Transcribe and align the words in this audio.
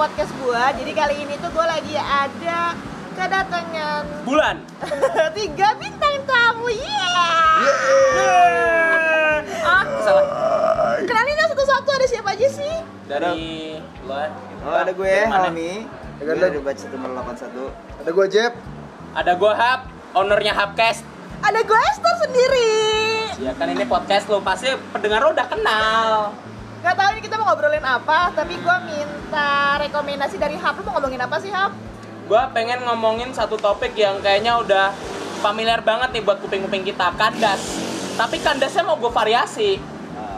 podcast 0.00 0.32
gue. 0.32 0.62
Jadi 0.80 0.92
kali 0.96 1.14
ini 1.28 1.36
tuh 1.44 1.52
gue 1.52 1.66
lagi 1.68 1.92
ada 1.92 2.72
kedatangan 3.12 4.24
Bulan. 4.24 4.56
tiga 5.36 5.76
bintang 5.76 6.24
tamu. 6.24 6.72
Yeah. 6.72 7.60
Ah, 9.60 9.84
salah. 10.00 10.24
Kenalin 11.04 11.36
dong 11.36 11.52
satu-satu 11.52 11.90
ada 11.92 12.06
siapa 12.08 12.32
aja 12.32 12.48
sih? 12.48 12.74
Dari 13.04 13.76
luar. 14.08 14.32
Oh 14.64 14.72
ada 14.72 14.92
gue? 14.96 15.14
Halmi 15.28 15.84
Ada 16.16 16.24
Gue 16.24 16.32
lu. 16.32 16.40
dari 16.48 16.58
batch 16.64 16.88
nomor 16.92 17.10
81 17.36 18.00
Ada 18.00 18.10
gue 18.12 18.26
Jeb. 18.32 18.52
Ada 19.10 19.32
gua 19.36 19.52
Hap, 19.52 19.80
ownernya 20.16 20.56
Hapcast. 20.56 21.04
Ada 21.44 21.60
gue 21.60 21.78
Esther 21.92 22.14
sendiri. 22.24 22.72
Ya 23.36 23.52
kan 23.52 23.68
ini 23.68 23.84
podcast 23.84 24.32
lo 24.32 24.40
pasti 24.40 24.72
pendengar 24.96 25.28
lo 25.28 25.36
udah 25.36 25.48
kenal. 25.48 26.32
Gak 26.80 26.96
tahu 26.96 27.08
ini 27.12 27.20
kita 27.20 27.36
mau 27.36 27.46
ngobrolin 27.46 27.84
apa, 27.84 28.32
tapi 28.32 28.56
gue 28.56 28.76
minta 28.82 29.50
rekomendasi 29.78 30.36
dari 30.36 30.56
Hap. 30.56 30.80
Lu 30.80 30.82
mau 30.82 30.96
ngomongin 30.96 31.20
apa 31.20 31.36
sih 31.36 31.52
Hap? 31.52 31.72
Gua 32.24 32.46
pengen 32.48 32.86
ngomongin 32.86 33.34
satu 33.34 33.58
topik 33.58 33.92
yang 33.92 34.16
kayaknya 34.18 34.54
udah 34.56 34.94
familiar 35.40 35.82
banget 35.82 36.14
nih 36.14 36.22
buat 36.22 36.38
kuping-kuping 36.38 36.86
kita, 36.86 37.10
kandas. 37.14 37.58
Tapi 38.14 38.38
kandasnya 38.38 38.80
mau 38.82 38.96
gue 38.96 39.10
variasi. 39.10 39.82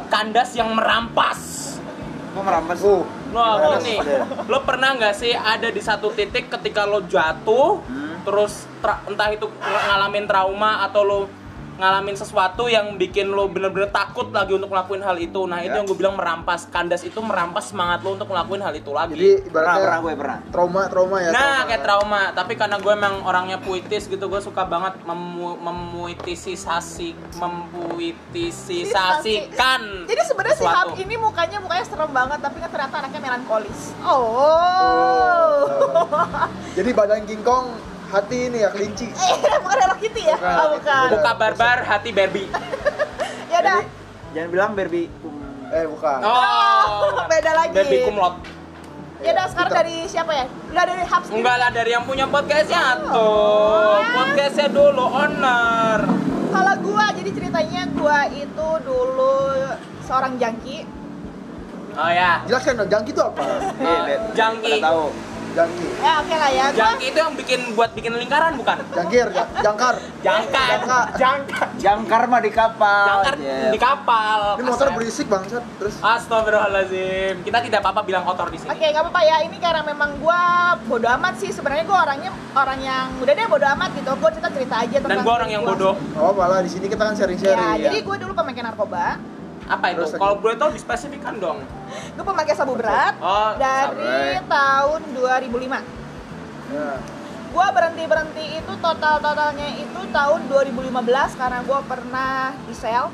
Kandas 0.09 0.52
yang 0.52 0.73
merampas. 0.73 1.41
Mau 2.33 2.41
merampas 2.41 2.80
Uh, 2.83 3.00
Gimana 3.33 3.77
gini, 3.78 3.97
sih? 3.97 4.19
lo 4.45 4.61
pernah 4.61 4.92
nggak 4.92 5.14
sih 5.14 5.33
ada 5.33 5.69
di 5.69 5.80
satu 5.80 6.12
titik 6.12 6.48
ketika 6.48 6.84
lo 6.84 7.00
jatuh, 7.02 7.80
Hmm. 7.80 8.20
terus 8.22 8.69
tra- 8.77 9.00
entah 9.06 9.28
itu 9.28 9.48
ng- 9.48 9.56
ngalamin 9.86 10.24
trauma 10.24 10.84
atau 10.84 11.00
lo 11.00 11.19
ngalamin 11.76 12.12
sesuatu 12.12 12.68
yang 12.68 12.96
bikin 12.96 13.32
lo 13.32 13.48
bener-bener 13.48 13.88
takut 13.88 14.28
lagi 14.28 14.52
untuk 14.52 14.68
ngelakuin 14.68 15.00
hal 15.00 15.16
itu. 15.16 15.40
Nah 15.48 15.64
itu 15.64 15.72
Ya. 15.72 15.80
yang 15.80 15.88
gue 15.88 15.97
bilang 15.97 16.16
merampas. 16.20 16.69
Kandas 16.69 17.00
itu 17.00 17.16
merampas 17.24 17.72
semangat 17.72 18.05
lo 18.05 18.12
untuk 18.12 18.28
ngelakuin 18.28 18.60
hal 18.60 18.74
itu 18.77 18.92
lagi. 18.92 19.16
jadi 19.16 19.41
Pernah, 19.48 19.52
pernah 19.52 19.77
ibaratnya 19.80 20.05
gue 20.05 20.12
pernah 20.16 20.38
trauma 20.52 20.80
trauma 20.88 21.16
ya. 21.20 21.30
Nah, 21.32 21.58
kayak 21.64 21.82
trauma. 21.82 22.22
Tapi 22.36 22.52
karena 22.60 22.77
gue 22.77 22.92
emang 22.92 23.24
orangnya 23.24 23.56
puitis 23.56 24.05
gitu, 24.05 24.24
gue 24.28 24.41
suka 24.41 24.64
banget 24.64 25.00
memu 25.05 25.56
memuitisisasi, 25.58 27.16
mempuitisisasikan. 27.41 29.80
Jadi 30.08 30.22
sebenarnya 30.25 30.56
si 30.56 30.64
Hap 30.66 30.97
ini 30.97 31.16
mukanya 31.16 31.58
mukanya 31.60 31.84
serem 31.84 32.10
banget, 32.12 32.38
tapi 32.41 32.60
kan 32.60 32.70
ternyata 32.70 32.98
anaknya 33.00 33.20
melankolis. 33.20 33.92
Oh. 34.04 35.69
Jadi 36.72 36.91
badan 36.92 37.25
King 37.28 37.42
Kong, 37.44 37.66
hati 38.12 38.52
ini 38.52 38.58
ya 38.60 38.68
kelinci. 38.68 39.08
Eh, 39.42 39.58
bukan 39.58 39.77
Hello 39.80 39.96
Kitty 39.96 40.22
ya? 40.28 40.36
Bukan. 40.36 40.55
Oh, 40.55 40.68
bukan. 40.77 41.06
Muka 41.16 41.32
barbar, 41.34 41.78
hati 41.82 42.10
Barbie. 42.12 42.48
Ya 43.52 43.60
udah. 43.60 43.80
Jangan 44.32 44.48
bilang 44.48 44.70
Barbie 44.72 45.12
Eh 45.69 45.84
bukan. 45.84 46.19
Oh, 46.24 47.20
beda 47.32 47.52
lagi. 47.52 47.72
Barbie 47.72 48.00
kumlot. 48.04 48.34
Ya 49.20 49.30
udah 49.32 49.46
sekarang 49.46 49.72
dari 49.77 49.96
siapa 50.08 50.32
ya? 50.32 50.44
Udah 50.72 50.84
dari 50.88 51.04
sendiri. 51.04 51.36
Enggak 51.36 51.56
lah 51.60 51.70
dari 51.70 51.91
yang 51.92 52.04
punya 52.04 52.24
podcastnya 52.28 52.80
Oh. 53.08 53.12
tuh. 53.12 53.96
Podcastnya 54.08 54.69
dulu 54.69 55.04
owner. 55.04 56.00
Kalau 56.48 56.74
gua 56.80 57.04
jadi 57.12 57.30
ceritanya 57.30 57.82
gua 57.92 58.24
itu 58.28 58.69
dulu 58.82 59.36
seorang 60.02 60.41
jangki. 60.41 60.88
Oh 61.92 62.08
ya. 62.08 62.41
Jelaskan 62.48 62.72
dong, 62.80 62.88
jangki 62.88 63.12
itu 63.12 63.20
apa? 63.20 63.44
Bet. 64.08 64.20
jangki. 64.32 64.80
Tahu 64.80 65.04
Jangki. 65.53 65.86
Ya 66.00 66.12
oke 66.19 66.34
lah 66.34 66.50
ya. 66.50 66.64
Gua 66.67 66.78
Jangki 66.78 67.05
itu 67.06 67.19
yang 67.19 67.33
bikin 67.33 67.61
buat 67.72 67.91
bikin 67.92 68.12
lingkaran 68.14 68.53
bukan? 68.56 68.77
Jangkir, 68.91 69.27
ja- 69.31 69.48
jangkar. 69.61 69.94
Jangkar. 70.20 70.69
Jangka. 70.72 71.00
Jangkar. 71.14 71.69
Jangkar 71.77 72.22
mah 72.25 72.41
di 72.41 72.50
kapal 72.50 73.06
Jangkar 73.06 73.34
Jeb. 73.36 73.70
di 73.70 73.78
kapal. 73.78 74.41
Ini 74.55 74.62
motor 74.64 74.86
Kasar. 74.86 74.97
berisik 74.97 75.27
bangsat. 75.28 75.64
Terus 75.77 75.94
Astagfirullahaladzim. 76.00 77.34
Kita 77.42 77.59
tidak 77.61 77.78
apa-apa 77.81 78.00
bilang 78.03 78.25
kotor 78.25 78.48
di 78.48 78.59
sini. 78.59 78.70
Oke, 78.70 78.86
nggak 78.86 79.03
apa-apa 79.03 79.20
ya. 79.22 79.36
Ini 79.44 79.56
karena 79.59 79.82
memang 79.84 80.10
gua 80.19 80.41
bodo 80.82 81.06
amat 81.12 81.34
sih. 81.37 81.50
Sebenarnya 81.50 81.84
gua 81.84 81.99
orangnya 82.03 82.31
orang 82.53 82.78
yang 82.81 83.06
udah 83.21 83.32
deh 83.32 83.47
bodo 83.47 83.66
amat 83.69 83.91
gitu. 83.93 84.10
Gua 84.15 84.31
cerita 84.31 84.50
cerita 84.50 84.75
aja 84.78 84.97
tentang. 84.99 85.10
Dan 85.12 85.21
gue 85.21 85.34
orang 85.34 85.50
yang 85.50 85.62
gua. 85.62 85.71
bodoh. 85.75 85.94
oh 86.15 86.32
malah 86.32 86.60
di 86.60 86.71
sini 86.71 86.87
kita 86.87 87.00
kan 87.00 87.12
Ya, 87.12 87.19
sharing-sharing. 87.19 87.82
jadi 87.82 87.99
gue 88.00 88.16
dulu 88.19 88.32
pemakai 88.32 88.62
narkoba. 88.62 89.21
Apa 89.72 89.87
itu? 89.88 90.03
Kalau 90.12 90.37
boleh 90.37 90.55
tahu 90.55 90.71
dispesifikan 90.71 91.37
dong. 91.37 91.65
Gue 92.12 92.25
pemakai 92.25 92.53
sabu 92.53 92.77
berat 92.77 93.16
Oh, 93.19 93.56
dari 93.56 94.05
sabu. 94.37 94.47
tahun 94.47 95.00
2005. 95.12 95.81
Ya. 96.69 96.93
Gua 97.49 97.69
berhenti 97.69 98.05
berhenti 98.06 98.44
itu 98.56 98.72
total 98.78 99.21
totalnya 99.21 99.69
itu 99.71 100.00
tahun 100.09 100.41
2015 100.47 100.88
karena 101.37 101.61
gua 101.62 101.84
pernah 101.84 102.32
di 102.65 102.72
sel 102.72 103.12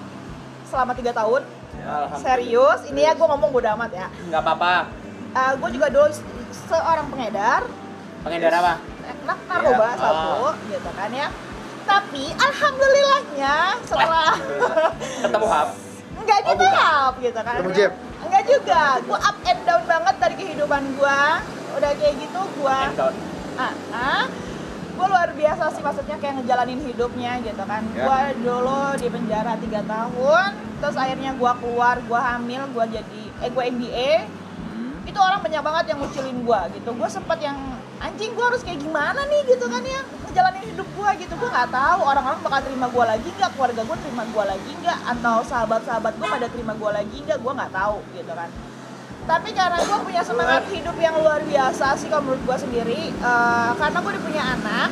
selama 0.64 0.94
tiga 0.94 1.10
tahun. 1.10 1.42
Alhamdulillah. 1.76 2.20
Serius, 2.20 2.80
ini 2.86 3.02
ya 3.02 3.14
gue 3.14 3.22
ngomong 3.24 3.50
bodo 3.50 3.66
amat 3.72 3.90
ya. 3.92 4.06
Nggak 4.24 4.38
apa-apa. 4.40 4.74
gue 5.54 5.70
juga 5.70 5.86
dulu 5.88 6.06
se- 6.08 6.24
seorang 6.66 7.06
pengedar 7.08 7.62
Pengedar 8.20 8.52
apa? 8.52 8.74
eh, 9.04 9.14
nar- 9.22 9.42
narkoba 9.48 9.86
Iya. 9.86 9.94
sabu 9.96 10.42
gitu 10.68 10.90
kan 10.92 11.10
ya. 11.12 11.28
Tapi 11.84 12.24
alhamdulillahnya 12.32 13.54
setelah 13.82 14.32
Ketemu 15.20 15.46
Hap. 15.46 15.68
enggak 16.28 16.40
Oh, 16.40 16.48
juga 16.50 16.68
bukan. 16.68 17.00
up, 17.00 17.14
gitu 17.18 17.40
kan. 17.40 17.54
Ketemu. 17.56 17.88
Enggak 18.20 18.42
juga. 18.44 18.82
Gue 19.00 19.18
up 19.18 19.36
and 19.42 19.60
down 19.64 19.82
banget 19.84 20.14
dari 20.18 20.34
kehidupan 20.36 20.82
gue. 20.92 21.20
Udah 21.70 21.90
kayak 21.94 22.14
gitu 22.18 22.40
gue 22.54 22.78
ah, 23.56 23.72
ah 23.92 24.24
gue 24.90 25.06
luar 25.06 25.30
biasa 25.30 25.70
sih 25.70 25.78
maksudnya 25.78 26.14
kayak 26.16 26.42
ngejalanin 26.42 26.78
hidupnya 26.80 27.38
gitu 27.38 27.62
kan 27.62 27.86
Ya. 27.92 28.02
gue 28.02 28.18
dulu 28.42 28.82
di 28.94 29.06
penjara 29.06 29.54
tiga 29.56 29.82
tahun 29.84 30.50
terus 30.76 30.96
akhirnya 30.96 31.34
gue 31.34 31.52
keluar 31.56 31.98
gue 32.00 32.18
hamil 32.20 32.66
gue 32.68 32.84
jadi 32.92 33.22
eh 33.38 33.48
gue 33.48 33.64
MBA 33.68 34.12
Hmm. 34.68 34.98
itu 35.04 35.14
orang 35.16 35.38
banyak 35.38 35.58
banget 35.60 35.84
yang 35.86 35.98
ngucilin 35.98 36.38
gue 36.40 36.60
gitu 36.72 36.90
gue 36.92 37.08
sempet 37.08 37.38
yang 37.40 37.54
anjing 37.98 38.30
gue 38.34 38.44
harus 38.44 38.62
kayak 38.62 38.80
gimana 38.82 39.20
nih 39.26 39.40
gitu 39.50 39.66
kan 39.66 39.82
ya? 39.82 40.00
Ngejalanin 40.28 40.64
hidup 40.74 40.88
gue 40.88 41.10
gitu. 41.24 41.32
Gue 41.34 41.50
nggak 41.50 41.70
tahu 41.70 42.00
orang-orang 42.06 42.40
bakal 42.42 42.60
terima 42.62 42.86
gue 42.86 43.04
lagi 43.04 43.28
nggak 43.34 43.50
keluarga 43.58 43.82
gue 43.82 43.96
terima 44.02 44.24
gue 44.26 44.44
lagi 44.44 44.70
nggak 44.82 44.98
atau 45.18 45.36
sahabat-sahabat 45.46 46.12
gue 46.16 46.26
pada 46.26 46.46
terima 46.50 46.72
gue 46.78 46.90
lagi 46.90 47.16
nggak 47.26 47.38
gue 47.42 47.52
nggak 47.52 47.72
tahu 47.74 47.98
gitu 48.14 48.32
kan. 48.32 48.50
Tapi 49.28 49.48
karena 49.52 49.78
gue 49.84 49.98
punya 50.08 50.22
semangat 50.24 50.62
hidup 50.72 50.96
yang 50.96 51.14
luar 51.20 51.44
biasa 51.44 52.00
sih 52.00 52.08
kalau 52.08 52.24
menurut 52.24 52.42
gue 52.48 52.56
sendiri 52.56 53.00
eh, 53.12 53.70
karena 53.76 53.98
gue 54.00 54.10
udah 54.16 54.24
punya 54.24 54.42
anak 54.56 54.90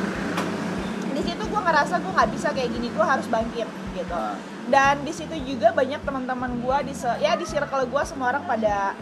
di 1.16 1.24
situ 1.24 1.42
gue 1.48 1.60
ngerasa 1.64 1.94
gue 2.04 2.12
nggak 2.12 2.30
bisa 2.36 2.48
kayak 2.52 2.68
gini 2.68 2.92
gue 2.92 3.04
harus 3.04 3.24
bangkit 3.32 3.68
gitu. 3.96 4.20
Dan 4.66 5.06
di 5.06 5.14
situ 5.14 5.32
juga 5.46 5.70
banyak 5.70 6.02
teman-teman 6.02 6.58
gue 6.58 6.76
di 6.90 6.94
ya 7.22 7.38
di 7.38 7.46
circle 7.46 7.86
gue 7.86 8.02
semua 8.04 8.34
orang 8.34 8.44
pada 8.44 8.92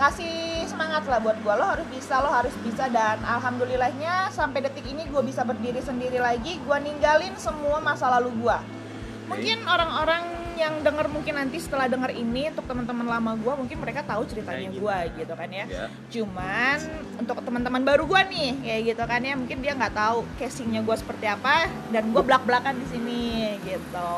kasih 0.00 0.59
semangat 0.80 1.04
lah 1.12 1.20
buat 1.20 1.36
gue 1.44 1.54
lo 1.60 1.66
harus 1.76 1.84
bisa 1.92 2.24
lo 2.24 2.32
harus 2.32 2.56
bisa. 2.64 2.88
Dan 2.88 3.20
alhamdulillahnya 3.20 4.32
sampai 4.32 4.64
detik 4.64 4.88
ini 4.88 5.04
gue 5.12 5.20
bisa 5.20 5.44
berdiri 5.44 5.84
sendiri 5.84 6.16
lagi. 6.16 6.56
Gue 6.64 6.80
ninggalin 6.80 7.36
semua 7.36 7.84
masa 7.84 8.08
lalu 8.16 8.32
gue 8.40 8.80
mungkin 9.30 9.62
orang-orang 9.62 10.26
yang 10.58 10.74
denger 10.82 11.06
mungkin 11.06 11.38
nanti 11.38 11.62
setelah 11.62 11.86
denger 11.86 12.10
ini 12.18 12.50
untuk 12.50 12.66
teman-teman 12.66 13.06
lama 13.06 13.32
gue 13.38 13.52
mungkin 13.62 13.78
mereka 13.78 14.02
tahu 14.02 14.26
ceritanya 14.26 14.74
gitu. 14.74 14.82
gue 14.82 14.98
gitu 15.22 15.32
kan 15.38 15.48
ya. 15.54 15.64
Ya. 15.70 15.86
cuman 16.10 16.78
untuk 17.14 17.38
teman-teman 17.38 17.82
baru 17.86 18.10
gue 18.10 18.22
nih 18.26 18.50
kayak 18.58 18.80
gitu 18.90 19.04
kan 19.06 19.20
ya 19.22 19.38
mungkin 19.38 19.62
dia 19.62 19.78
nggak 19.78 19.94
tahu 19.94 20.26
casingnya 20.34 20.82
gue 20.82 20.96
seperti 20.98 21.30
apa 21.30 21.70
dan 21.94 22.10
gue 22.10 22.22
belak 22.26 22.42
belakan 22.42 22.74
di 22.82 22.86
sini 22.90 23.24
gitu. 23.62 24.10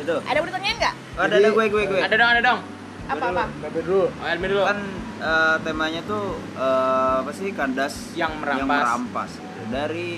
Gitu. 0.00 0.16
Ada 0.24 0.38
bertanya 0.40 0.70
nggak? 0.80 0.94
Oh, 1.20 1.22
ada 1.28 1.34
ada 1.36 1.48
gue 1.52 1.64
gue 1.68 1.82
gue. 1.92 2.00
Ada 2.00 2.14
dong, 2.16 2.30
ada 2.32 2.40
dong. 2.40 2.60
Apa 3.06 3.24
apa 3.26 3.44
Babe 3.60 3.80
dulu. 3.80 4.06
Oh, 4.08 4.26
Elmi 4.26 4.46
dulu. 4.46 4.62
Kan 4.64 4.78
eh, 5.18 5.56
temanya 5.60 6.00
tuh 6.02 6.24
eh, 6.52 7.14
apa 7.20 7.30
sih 7.30 7.48
kandas 7.50 8.12
Yang 8.12 8.32
merampas. 8.36 8.58
yang 8.58 8.68
merampas 8.68 9.30
gitu. 9.32 9.60
Dari 9.68 10.10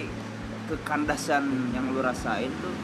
kekandasan 0.66 1.44
yang 1.70 1.88
lu 1.88 2.00
rasain 2.00 2.52
tuh 2.54 2.74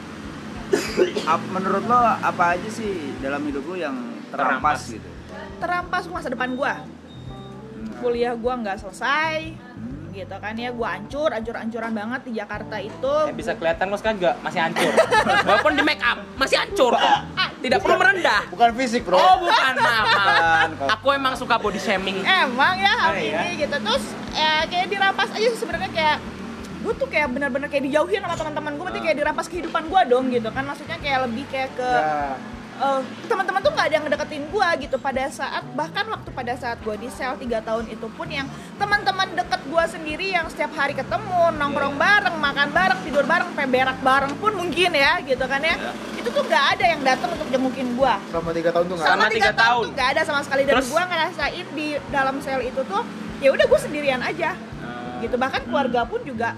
ap- 1.23 1.49
menurut 1.49 1.83
lo 1.83 2.01
apa 2.01 2.55
aja 2.55 2.65
sih 2.67 2.91
dalam 3.19 3.41
hidup 3.43 3.61
lu 3.63 3.77
yang 3.77 3.93
terampas, 4.27 4.81
Terampas. 4.81 4.81
gitu? 4.91 5.09
terampas 5.55 6.03
masa 6.07 6.27
depan 6.27 6.51
gue 6.51 6.73
Hmm. 6.75 7.87
kuliah 7.99 8.33
gue 8.33 8.53
nggak 8.55 8.77
selesai 8.77 9.53
Hmm. 9.53 9.94
Gitu 10.15 10.35
kan 10.35 10.55
ya 10.55 10.71
gue 10.71 10.87
hancur 10.87 11.27
hancur 11.27 11.53
hancuran 11.53 11.91
banget 11.91 12.21
di 12.23 12.31
Jakarta 12.33 12.75
itu 12.77 13.13
Eh, 13.25 13.35
bisa 13.35 13.51
kelihatan 13.53 13.85
lo 13.85 13.95
sekarang 13.95 14.17
juga 14.17 14.33
masih 14.39 14.59
hancur. 14.61 14.91
Walaupun 15.43 15.71
di 15.73 15.83
make 15.83 15.99
up 16.01 16.17
masih 16.35 16.55
hancur 16.55 16.95
kok. 16.95 17.19
Tidak 17.57 17.77
perlu 17.77 17.95
merendah. 17.95 18.41
Bukan 18.47 18.69
fisik, 18.73 19.03
Bro. 19.03 19.17
Oh, 19.17 19.35
bukan, 19.41 19.73
maaf. 19.75 20.07
Aku 20.95 21.07
emang 21.11 21.33
suka 21.33 21.57
body 21.57 21.77
shaming. 21.77 22.21
emang 22.21 22.75
ya 22.77 22.93
hal 22.95 23.09
Ah, 23.09 23.17
iya. 23.17 23.39
ini 23.43 23.59
gitu 23.59 23.75
terus 23.75 24.03
ya 24.31 24.63
kayak 24.65 24.87
dirampas 24.87 25.29
aja 25.29 25.47
sebenarnya 25.51 25.91
kayak 25.91 26.17
gue 26.77 26.93
tuh 26.95 27.07
kayak 27.07 27.27
benar-benar 27.27 27.65
kayak 27.65 27.83
dijauhin 27.83 28.21
sama 28.21 28.35
teman-teman 28.35 28.71
gue 28.71 28.83
berarti 28.83 29.01
kayak 29.01 29.17
dirampas 29.17 29.47
kehidupan 29.47 29.83
gue 29.85 30.01
dong 30.05 30.25
gitu 30.29 30.49
kan 30.49 30.63
maksudnya 30.63 30.97
kayak 30.97 31.25
lebih 31.25 31.43
kayak 31.47 31.73
ke 31.73 31.89
Ya. 31.89 32.37
Eh, 32.75 32.99
teman-teman 33.25 33.59
tuh 33.59 33.71
nggak 33.71 33.85
ada 33.87 33.95
yang 33.95 34.05
ngedeketin 34.05 34.43
gue 34.47 34.67
gitu. 34.81 34.95
Pada 34.97 35.23
saat 35.29 35.63
bahkan 35.73 36.05
waktu 36.05 36.29
pada 36.31 36.53
saat 36.55 36.77
gue 36.79 36.95
di 36.97 37.07
sel 37.07 37.35
3 37.35 37.45
tahun 37.61 37.85
itu 37.87 38.07
pun 38.13 38.27
yang 38.27 38.47
teman-teman 38.75 39.31
deket 39.33 39.61
gue 39.63 39.83
sendiri 39.87 40.27
yang 40.31 40.47
setiap 40.47 40.75
hari 40.75 40.91
ketemu 40.91 41.55
nongkrong 41.55 41.95
bareng 41.95 42.35
makan 42.35 42.67
bareng 42.71 42.99
tidur 43.03 43.23
bareng 43.23 43.47
sampai 43.51 43.67
berak 43.67 43.97
bareng 43.99 44.33
pun 44.37 44.51
mungkin 44.53 44.91
ya 44.91 45.19
gitu 45.23 45.45
kan 45.45 45.61
ya. 45.61 45.75
Itu 46.15 46.29
tuh 46.29 46.43
nggak 46.43 46.65
ada 46.75 46.85
yang 46.89 47.01
datang 47.05 47.29
untuk 47.37 47.47
jengukin 47.53 47.93
gue 47.93 48.13
Selama 48.33 48.49
tiga 48.49 48.69
tahun 48.73 48.85
tuh 48.89 48.95
nggak 48.97 49.07
Selama 49.07 49.25
tiga 49.25 49.33
tiga 49.35 49.51
tahun 49.51 49.61
tahun. 49.61 49.83
tuh 49.83 49.91
nggak 49.93 50.09
ada 50.11 50.21
sama 50.25 50.41
sekali. 50.43 50.61
Dan 50.65 50.81
gue 50.81 51.03
ngerasain 51.05 51.67
di 51.77 51.87
dalam 52.09 52.35
sel 52.41 52.61
itu 52.65 52.81
tuh 52.83 53.01
ya 53.39 53.49
udah 53.53 53.65
gue 53.67 53.79
sendirian 53.79 54.21
aja. 54.21 54.51
Hmm. 54.55 55.21
gitu. 55.21 55.35
Bahkan 55.37 55.61
keluarga 55.69 56.01
pun 56.03 56.19
juga 56.25 56.57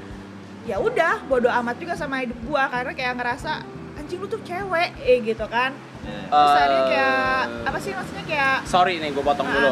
ya 0.68 0.84
udah 0.84 1.24
bodo 1.32 1.48
amat 1.48 1.80
juga 1.80 1.96
sama 1.96 2.20
hidup 2.20 2.36
gue 2.44 2.64
karena 2.68 2.92
kayak 2.92 3.14
ngerasa 3.16 3.64
anjing 3.96 4.20
lu 4.20 4.28
tuh 4.28 4.40
cewek 4.44 4.92
eh 5.00 5.24
gitu 5.24 5.48
kan 5.48 5.72
Eh, 6.06 6.56
kayak 6.88 7.40
apa 7.64 7.78
sih 7.80 7.92
maksudnya 7.92 8.26
kayak 8.26 8.56
sorry 8.64 9.00
nih 9.00 9.12
gue 9.12 9.24
potong 9.24 9.46
Ah. 9.46 9.54
dulu 9.54 9.72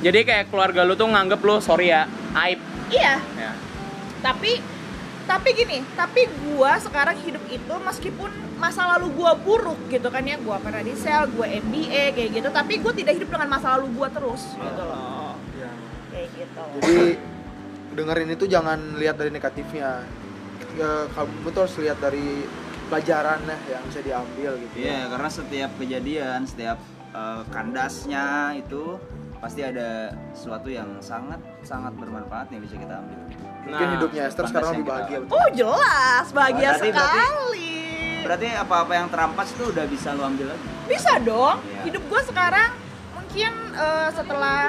jadi 0.00 0.18
kayak 0.20 0.44
keluarga 0.48 0.80
lu 0.82 0.94
tuh 0.94 1.06
nganggep 1.06 1.40
lu 1.40 1.56
sorry 1.58 1.88
ya 1.88 2.04
aib 2.38 2.60
iya 2.88 3.16
ya. 3.34 3.52
tapi 4.20 4.60
tapi 5.24 5.48
gini 5.50 5.80
tapi 5.94 6.28
gua 6.44 6.76
sekarang 6.76 7.16
hidup 7.18 7.40
itu 7.48 7.74
meskipun 7.80 8.28
masa 8.54 8.84
lalu 8.86 9.08
gua 9.16 9.32
buruk 9.32 9.80
gitu 9.88 10.12
kan 10.12 10.20
ya 10.20 10.36
gua 10.36 10.60
pernah 10.60 10.84
di 10.84 10.92
sel 10.92 11.24
gua 11.32 11.48
MBA 11.48 12.12
kayak 12.12 12.30
gitu 12.34 12.48
tapi 12.52 12.76
gua 12.76 12.92
tidak 12.92 13.16
hidup 13.16 13.32
dengan 13.32 13.48
masa 13.48 13.72
lalu 13.74 13.88
gua 13.96 14.08
terus 14.08 14.52
gitu 14.52 14.82
loh 14.84 15.32
Ya. 15.56 15.70
kayak 16.12 16.28
gitu 16.30 16.62
Jadi 16.76 17.16
dengerin 17.94 18.28
itu 18.28 18.44
jangan 18.44 18.78
lihat 18.94 19.14
dari 19.14 19.30
negatifnya. 19.30 20.02
Ya, 20.74 21.06
kamu 21.08 21.48
tuh 21.48 21.60
harus 21.62 21.76
lihat 21.78 21.96
dari 21.96 22.42
pelajaran 22.86 23.40
lah 23.42 23.58
yang 23.64 23.82
bisa 23.84 24.00
diambil 24.00 24.50
gitu. 24.58 24.74
Iya, 24.76 25.00
karena 25.08 25.28
setiap 25.28 25.70
kejadian, 25.76 26.40
setiap 26.44 26.78
eh, 27.10 27.42
kandasnya 27.48 28.24
itu 28.54 28.98
pasti 29.36 29.60
ada 29.60 29.88
sesuatu 30.32 30.66
yang 30.66 30.98
sangat 30.98 31.36
sangat 31.62 31.92
bermanfaat 31.94 32.48
yang 32.48 32.60
bisa 32.60 32.74
kita 32.74 32.96
ambil. 32.96 33.18
Mungkin 33.62 33.76
Nah, 33.82 33.92
hidupnya 33.94 34.22
Esther 34.24 34.44
sekarang 34.46 34.70
lebih 34.74 34.86
bahagia. 34.86 35.08
kita- 35.10 35.20
betul. 35.22 35.36
oh 35.36 35.48
jelas 35.52 36.26
bahagia 36.30 36.68
Berarti- 36.70 36.90
berarti- 36.90 37.20
sekali 37.22 37.72
Berarti 38.24 38.46
apa-apa 38.50 38.92
yang 38.94 39.08
terampas 39.08 39.48
itu 39.50 39.64
udah 39.68 39.84
bisa 39.84 40.08
lu 40.10 40.22
ambil 40.22 40.46
lagi. 40.48 40.64
bisa 40.86 41.12
dong 41.18 41.56
Iya. 41.60 41.80
hidup 41.84 42.02
gua 42.06 42.20
sekarang 42.22 42.70
mungkin 43.14 43.52
eh, 43.74 44.08
setelah 44.10 44.60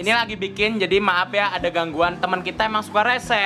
ini 0.00 0.10
lagi 0.10 0.32
bikin 0.34 0.80
jadi 0.80 0.96
maaf 0.96 1.28
ya 1.28 1.52
ada 1.52 1.68
gangguan 1.68 2.16
teman 2.16 2.40
kita 2.40 2.64
emang 2.64 2.80
suka 2.80 3.04
rese 3.04 3.36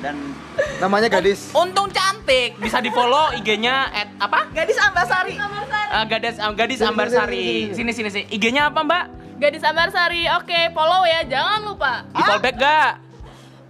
Dan 0.00 0.32
Namanya 0.80 1.08
gadis. 1.10 1.52
untung 1.52 1.88
cantik 1.88 2.56
bisa 2.56 2.80
di 2.80 2.88
follow 2.88 3.36
IG-nya 3.36 3.76
at 3.86 4.08
apa 4.16 4.48
gadis 4.50 4.80
ambasari 4.80 5.36
Eh, 5.90 6.04
gadis 6.06 6.36
eh, 6.36 6.52
gadis 6.54 6.78
Sini, 6.78 6.88
Ambarsari 6.88 7.48
sini, 7.70 7.92
sini 7.92 8.08
sini 8.08 8.24
IG-nya 8.30 8.72
apa 8.72 8.80
mbak 8.80 9.04
Gadis 9.36 9.60
Ambarsari, 9.60 10.28
oke 10.30 10.60
follow 10.70 11.00
ya, 11.02 11.24
jangan 11.24 11.60
lupa 11.64 12.04
di 12.06 12.16
follow 12.18 12.40
back 12.40 12.56
gak 12.56 12.92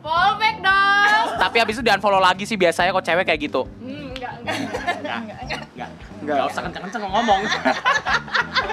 Follow 0.01 0.33
back 0.37 0.57
dong 0.61 1.27
tapi 1.37 1.57
habis 1.59 1.75
itu 1.75 1.83
di 1.83 1.91
unfollow 1.91 2.19
lagi 2.19 2.45
sih 2.45 2.55
biasanya 2.55 2.91
kok 2.91 3.03
cewek 3.03 3.25
kayak 3.25 3.41
gitu 3.43 3.67
Hmm, 3.79 4.15
enggak, 4.15 4.33
enggak, 4.39 4.57
enggak, 4.57 5.19
enggak. 5.19 5.39
Enggak. 5.41 5.91
Enggak. 6.21 6.37
Enggak 6.37 6.47
usah 6.47 6.63
kenceng-kenceng 6.63 7.03
ngomong. 7.03 7.41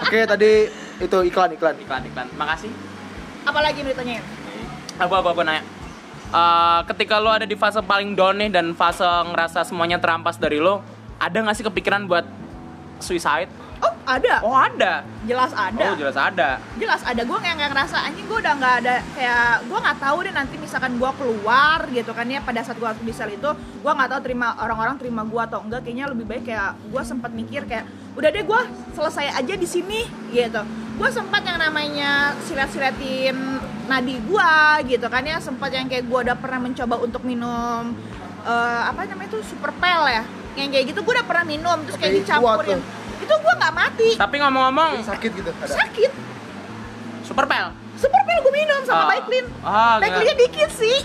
Oke, 0.04 0.20
tadi 0.26 0.52
itu 1.00 1.18
iklan 1.24 1.50
iklan. 1.50 1.76
iklan 1.78 2.02
iklan. 2.04 2.28
Makasih. 2.36 2.72
Apalagi 3.48 3.80
mau 3.82 3.92
ditanyain 3.96 4.24
Aku 4.98 5.14
aku 5.14 5.30
aku 5.30 5.42
nanya. 5.46 5.62
Eh, 6.28 6.80
ketika 6.90 7.22
lo 7.22 7.30
ada 7.30 7.46
di 7.46 7.54
fase 7.54 7.80
paling 7.86 8.18
down 8.18 8.42
nih 8.42 8.50
dan 8.50 8.74
fase 8.74 9.06
ngerasa 9.06 9.64
semuanya 9.64 10.02
terampas 10.02 10.36
dari 10.36 10.58
lo, 10.58 10.82
ada 11.22 11.38
nggak 11.38 11.56
sih 11.56 11.66
kepikiran 11.70 12.10
buat 12.10 12.26
suicide? 13.00 13.48
Oh 13.84 13.94
ada? 14.08 14.36
Oh 14.42 14.56
ada. 14.56 14.94
jelas 15.28 15.52
ada. 15.52 15.88
Oh 15.92 15.96
jelas 16.00 16.18
ada. 16.18 16.50
jelas 16.80 17.02
ada. 17.04 17.22
Gue 17.28 17.38
nggak 17.38 17.54
nggak 17.60 17.70
ngerasa 17.76 17.98
anjing 18.08 18.26
gue 18.26 18.38
udah 18.40 18.54
nggak 18.56 18.76
ada 18.84 18.96
kayak 19.14 19.52
gue 19.68 19.80
nggak 19.84 20.00
tahu 20.00 20.18
deh 20.24 20.34
nanti 20.34 20.56
misalkan 20.56 20.92
gue 20.96 21.12
keluar 21.20 21.80
gitu 21.92 22.12
kan 22.16 22.26
ya 22.32 22.40
pada 22.40 22.64
saat 22.64 22.80
gue 22.80 22.88
harus 22.88 23.02
sel 23.12 23.32
itu 23.36 23.50
gue 23.56 23.92
nggak 23.92 24.10
tahu 24.10 24.22
terima 24.24 24.56
orang-orang 24.64 24.96
terima 24.96 25.22
gue 25.28 25.42
atau 25.42 25.60
enggak. 25.62 25.84
Kayaknya 25.84 26.06
lebih 26.16 26.26
baik 26.26 26.44
kayak 26.48 26.72
gue 26.88 27.02
sempat 27.04 27.32
mikir 27.36 27.62
kayak 27.68 27.86
udah 28.18 28.30
deh 28.34 28.44
gue 28.48 28.62
selesai 28.96 29.26
aja 29.36 29.54
di 29.54 29.68
sini 29.68 30.02
gitu. 30.32 30.62
Gue 30.98 31.10
sempat 31.14 31.46
yang 31.46 31.62
namanya 31.62 32.34
silet-siletin 32.48 33.38
nadi 33.86 34.16
gue 34.20 34.54
gitu 34.90 35.08
kan 35.08 35.24
ya 35.24 35.38
sempat 35.44 35.70
yang 35.76 35.92
kayak 35.92 36.08
gue 36.08 36.20
udah 36.26 36.36
pernah 36.40 36.60
mencoba 36.64 36.96
untuk 37.04 37.22
minum 37.28 37.94
eh, 38.48 38.82
apa 38.88 39.06
namanya 39.06 39.36
itu 39.36 39.44
super 39.44 39.76
pel 39.76 40.08
ya. 40.08 40.24
Yang 40.58 40.70
kayak 40.74 40.86
gitu 40.96 41.00
gue 41.06 41.14
udah 41.20 41.28
pernah 41.28 41.46
minum 41.46 41.78
terus 41.86 42.00
kayak 42.00 42.24
dicampurin. 42.24 42.80
Itu 43.28 43.36
gue 43.36 43.54
nggak 43.54 43.74
mati 43.74 44.10
Tapi 44.16 44.36
ngomong-ngomong, 44.40 45.04
Sakit 45.04 45.32
gitu 45.34 45.52
ada. 45.52 45.68
sakit 45.70 46.12
super 47.22 47.44
pel. 47.44 47.76
super 47.94 48.22
pel 48.24 48.40
gue 48.40 48.54
minum 48.56 48.80
sama 48.82 49.04
Ah. 49.04 49.08
Baiklin 49.10 49.46
Ah, 49.60 49.96
Baiklinnya 50.00 50.36
dikit 50.38 50.72
sih 50.72 51.00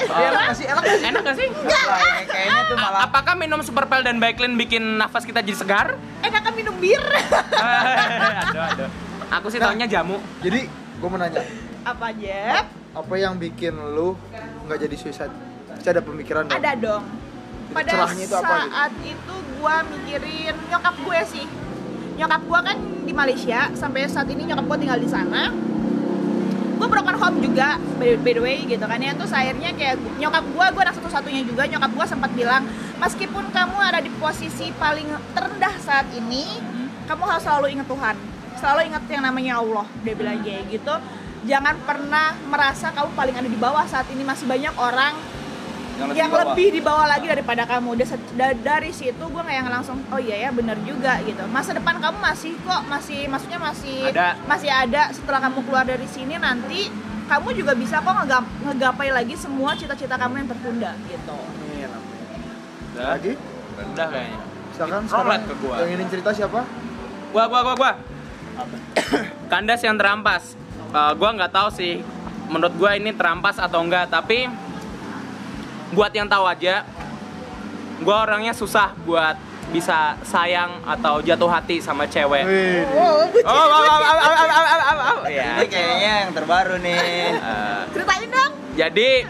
Ah. 0.00 0.46
Masih 0.46 0.64
enak. 0.64 0.84
Enak 0.84 1.20
gak 1.22 1.34
sih? 1.34 1.48
Kayaknya- 1.50 2.24
kayaknya 2.24 2.62
tuh 2.64 2.76
malah 2.76 3.00
apakah 3.04 3.34
minum 3.34 3.60
super 3.60 3.84
pel 3.84 4.00
dan 4.00 4.16
Baiklin 4.16 4.54
bikin 4.54 4.96
nafas 4.96 5.22
kita 5.22 5.40
jadi 5.40 5.54
segar? 5.54 5.86
enakan 6.20 6.52
minum 6.54 6.74
bir 6.76 7.00
aduh, 8.42 8.62
aduh. 8.64 8.88
Aku 9.30 9.48
sih 9.48 9.58
taunya 9.58 9.84
jamu. 9.84 10.16
Jadi 10.38 10.64
gue 10.70 11.08
mau 11.08 11.16
nanya, 11.16 11.42
apa 11.82 12.08
Jeb? 12.12 12.64
apa 12.90 13.14
yang 13.14 13.36
bikin 13.36 13.70
lu 13.92 14.16
nggak 14.64 14.78
jadi 14.80 14.94
suicide? 14.94 15.34
Pasti 15.68 15.88
ada 15.88 16.00
pemikiran 16.00 16.42
dong. 16.44 16.54
ada 16.54 16.72
dong 16.74 17.02
pada 17.72 17.92
Cerahnya 17.92 18.24
itu 18.24 18.36
apa 18.36 18.42
gitu? 18.48 18.56
saat 18.72 18.92
itu 19.04 19.34
gua 19.58 19.76
mikirin 19.84 20.54
nyokap 20.70 20.94
gue 21.04 21.20
sih. 21.28 21.46
Nyokap 22.18 22.42
gua 22.48 22.60
kan 22.64 22.76
di 23.04 23.12
Malaysia 23.12 23.60
sampai 23.76 24.08
saat 24.08 24.28
ini 24.32 24.42
nyokap 24.48 24.64
gua 24.66 24.78
tinggal 24.80 24.98
di 24.98 25.08
sana. 25.08 25.52
Gue 26.78 26.86
broken 26.86 27.18
home 27.18 27.42
juga 27.42 27.74
by, 27.98 28.14
by 28.22 28.32
the 28.38 28.42
way 28.42 28.62
gitu 28.62 28.86
kan 28.86 29.02
ya. 29.02 29.10
Terus 29.18 29.34
akhirnya 29.34 29.74
kayak 29.74 29.98
nyokap 30.22 30.46
gue 30.46 30.66
gue 30.78 30.82
anak 30.86 30.94
satu-satunya 30.94 31.42
juga 31.42 31.66
nyokap 31.66 31.90
gue 31.90 32.06
sempat 32.06 32.30
bilang 32.38 32.62
meskipun 33.02 33.50
kamu 33.50 33.76
ada 33.82 33.98
di 33.98 34.14
posisi 34.14 34.70
paling 34.78 35.10
terendah 35.34 35.74
saat 35.82 36.06
ini 36.14 36.46
kamu 37.10 37.22
harus 37.26 37.42
selalu 37.42 37.74
ingat 37.74 37.90
Tuhan. 37.90 38.14
Selalu 38.62 38.80
ingat 38.94 39.02
yang 39.10 39.26
namanya 39.26 39.58
Allah 39.58 39.86
dia 40.06 40.14
bilang 40.14 40.38
kayak 40.38 40.70
gitu. 40.70 40.94
Jangan 41.50 41.74
pernah 41.82 42.38
merasa 42.46 42.94
kamu 42.94 43.10
paling 43.18 43.34
ada 43.34 43.50
di 43.50 43.58
bawah 43.58 43.82
saat 43.90 44.06
ini. 44.14 44.22
Masih 44.22 44.46
banyak 44.46 44.74
orang 44.78 45.18
yang 46.14 46.30
bawah. 46.30 46.42
lebih 46.48 46.66
di 46.70 46.80
bawah 46.80 47.06
lagi 47.06 47.26
daripada 47.26 47.62
kamu 47.64 47.90
Da- 47.96 48.06
da- 48.34 48.54
dari 48.56 48.90
situ 48.90 49.18
gue 49.18 49.40
nggak 49.40 49.56
yang 49.56 49.68
langsung 49.68 49.98
oh 50.06 50.16
iya 50.16 50.46
ya 50.46 50.50
bener 50.50 50.78
juga 50.82 51.18
gitu 51.22 51.42
masa 51.48 51.74
depan 51.74 51.98
kamu 51.98 52.18
masih 52.18 52.54
kok 52.60 52.82
masih 52.86 53.26
maksudnya 53.26 53.58
masih 53.58 53.98
Ada. 54.08 54.28
masih 54.44 54.70
ada 54.70 55.02
setelah 55.10 55.40
kamu 55.40 55.58
keluar 55.66 55.84
dari 55.84 56.06
sini 56.06 56.34
nanti 56.36 56.86
kamu 57.26 57.48
juga 57.52 57.72
bisa 57.74 57.98
kok 57.98 58.14
ngegap- 58.14 58.52
ngegapai 58.62 59.10
lagi 59.10 59.34
semua 59.34 59.74
cita-cita 59.74 60.16
kamu 60.16 60.34
yang 60.38 60.48
tertunda 60.48 60.90
gitu. 61.04 61.36
Udah, 62.88 63.14
Lagi? 63.14 63.32
udah 63.76 64.06
kayaknya. 64.08 64.40
Silakan 64.72 65.02
sekarang 65.04 65.42
ke 65.44 65.54
gua. 65.58 65.74
yang 65.78 65.90
ingin 65.92 66.08
cerita 66.08 66.30
siapa? 66.32 66.60
Gua 67.30 67.44
gua 67.46 67.60
gua 67.62 67.74
gua. 67.76 67.92
Kandas 69.52 69.80
yang 69.80 69.94
terampas. 69.94 70.56
Eh, 70.88 71.12
gua 71.14 71.30
nggak 71.30 71.52
tahu 71.52 71.68
sih. 71.70 72.00
Menurut 72.48 72.74
gua 72.74 72.96
ini 72.96 73.12
terampas 73.12 73.60
atau 73.60 73.84
enggak, 73.84 74.08
tapi 74.08 74.48
buat 75.92 76.12
yang 76.12 76.28
tahu 76.28 76.44
aja, 76.44 76.84
gua 78.04 78.28
orangnya 78.28 78.52
susah 78.52 78.92
buat 79.02 79.36
bisa 79.68 80.16
sayang 80.24 80.80
atau 80.88 81.20
jatuh 81.20 81.48
hati 81.48 81.76
sama 81.84 82.08
cewek. 82.08 82.44
Wih, 82.48 82.88
oh 82.96 83.28
bucin, 83.28 83.52
Oh, 83.52 83.52
oh, 83.52 83.68
oh, 83.68 83.84
oh, 83.84 84.24
oh, 84.24 84.32
oh, 84.32 84.64
oh, 84.64 84.80
oh, 84.80 85.08
oh. 85.12 85.18
Ya. 85.28 85.60
Ini 85.60 85.66
kayaknya 85.68 86.12
yang 86.24 86.32
terbaru 86.32 86.74
nih. 86.80 86.96
Eh, 87.36 87.80
ceritain 87.92 88.28
dong 88.32 88.52
jadi 88.78 89.26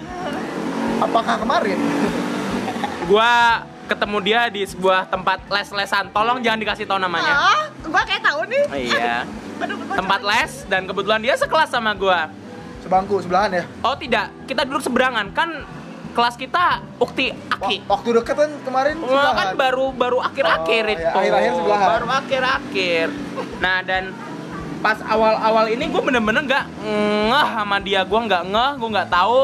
apakah 1.00 1.40
kemarin? 1.40 1.78
gua 3.08 3.64
ketemu 3.88 4.18
dia 4.20 4.40
di 4.52 4.62
sebuah 4.68 5.08
tempat 5.08 5.48
les-lesan. 5.48 6.12
Tolong 6.12 6.44
jangan 6.44 6.60
dikasih 6.60 6.84
tahu 6.84 7.00
namanya. 7.00 7.32
ah 7.32 7.64
gue 7.72 8.02
kayak 8.04 8.20
tahu 8.20 8.40
nih 8.44 8.64
Iya. 8.92 9.24
Aduh, 9.64 9.74
gua 9.80 9.96
Tempat 9.96 10.20
les 10.22 10.52
dan 10.68 10.84
kebetulan 10.84 11.20
dia 11.24 11.34
sekelas 11.40 11.72
sama 11.72 11.96
gua. 11.96 12.28
Sebangku 12.84 13.24
sebelahan 13.24 13.50
ya? 13.58 13.64
Oh 13.80 13.96
tidak, 13.96 14.28
kita 14.44 14.68
duduk 14.68 14.84
seberangan 14.84 15.32
kan 15.32 15.64
kelas 16.18 16.34
kita 16.34 16.82
ukti 16.98 17.30
aki. 17.30 17.76
Wa- 17.80 17.94
Waktu 17.94 18.08
deket 18.12 18.34
kan 18.36 18.50
kemarin 18.60 18.94
sebelahan. 18.98 19.34
kan 19.36 19.48
baru 19.54 19.86
baru 19.94 20.18
akhir-akhir 20.20 20.82
Oh, 20.82 20.90
itu. 20.90 21.04
ya, 21.04 21.14
akhir-akhir 21.14 21.52
sebelahan. 21.54 21.88
Baru 21.88 22.06
akhir-akhir. 22.10 23.06
Nah 23.58 23.78
dan 23.80 24.02
pas 24.78 24.98
awal-awal 25.00 25.66
ini 25.68 25.84
gue 25.86 26.02
bener-bener 26.02 26.42
nggak 26.44 26.64
ngeh 27.24 27.46
sama 27.52 27.78
dia, 27.78 28.02
gue 28.02 28.20
nggak 28.20 28.42
ngeh, 28.44 28.70
gue 28.76 28.88
nggak 28.90 29.08
tahu. 29.08 29.42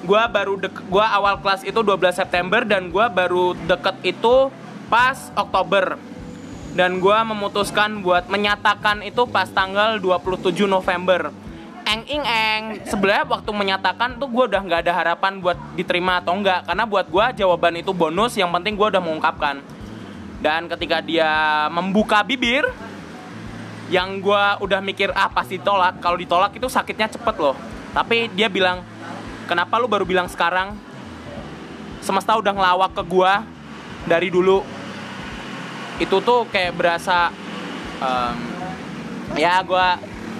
Gue 0.00 0.22
baru 0.26 0.56
dek, 0.56 0.72
gue 0.82 1.04
awal 1.06 1.36
kelas 1.38 1.60
itu 1.62 1.76
12 1.78 1.92
September 2.14 2.64
dan 2.64 2.88
gue 2.88 3.04
baru 3.10 3.52
deket 3.60 4.00
itu 4.02 4.48
pas 4.88 5.28
Oktober. 5.34 6.00
Dan 6.70 6.96
gue 6.96 7.18
memutuskan 7.26 8.00
buat 8.00 8.24
menyatakan 8.26 9.02
itu 9.02 9.26
pas 9.26 9.44
tanggal 9.46 9.98
27 9.98 10.64
November. 10.64 11.28
Eng 11.90 12.02
ing 12.06 12.22
eng. 12.22 12.62
Sebenarnya 12.86 13.26
waktu 13.26 13.50
menyatakan 13.50 14.14
tuh 14.22 14.30
gue 14.30 14.44
udah 14.46 14.62
nggak 14.62 14.80
ada 14.86 14.92
harapan 14.94 15.42
buat 15.42 15.58
diterima 15.74 16.22
atau 16.22 16.38
enggak. 16.38 16.62
Karena 16.62 16.86
buat 16.86 17.06
gue 17.10 17.42
jawaban 17.42 17.82
itu 17.82 17.90
bonus. 17.90 18.38
Yang 18.38 18.50
penting 18.54 18.78
gue 18.78 18.86
udah 18.94 19.02
mengungkapkan. 19.02 19.58
Dan 20.38 20.70
ketika 20.70 21.02
dia 21.02 21.66
membuka 21.74 22.22
bibir, 22.22 22.62
yang 23.90 24.22
gue 24.22 24.44
udah 24.62 24.78
mikir 24.78 25.10
ah 25.18 25.26
pasti 25.34 25.58
ditolak. 25.58 25.98
Kalau 25.98 26.14
ditolak 26.14 26.54
itu 26.54 26.70
sakitnya 26.70 27.10
cepet 27.10 27.34
loh. 27.42 27.58
Tapi 27.90 28.30
dia 28.38 28.46
bilang, 28.46 28.86
kenapa 29.50 29.74
lu 29.82 29.90
baru 29.90 30.06
bilang 30.06 30.30
sekarang? 30.30 30.78
Semesta 31.98 32.38
udah 32.38 32.54
ngelawak 32.54 32.94
ke 32.94 33.02
gue 33.02 33.32
dari 34.06 34.30
dulu. 34.30 34.62
Itu 35.98 36.22
tuh 36.22 36.46
kayak 36.54 36.78
berasa 36.78 37.34
em, 37.98 38.36
ya 39.34 39.58
gue 39.60 39.86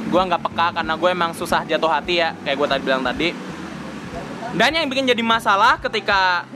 gue 0.08 0.22
nggak 0.22 0.42
peka 0.48 0.66
karena 0.80 0.94
gue 0.96 1.08
emang 1.12 1.32
susah 1.36 1.66
jatuh 1.68 1.90
hati 1.92 2.24
ya 2.24 2.32
kayak 2.46 2.56
gue 2.56 2.68
tadi 2.70 2.82
bilang 2.82 3.04
tadi. 3.04 3.28
Dan 4.50 4.70
yang 4.74 4.88
bikin 4.90 5.06
jadi 5.06 5.22
masalah 5.22 5.78
ketika 5.78 6.48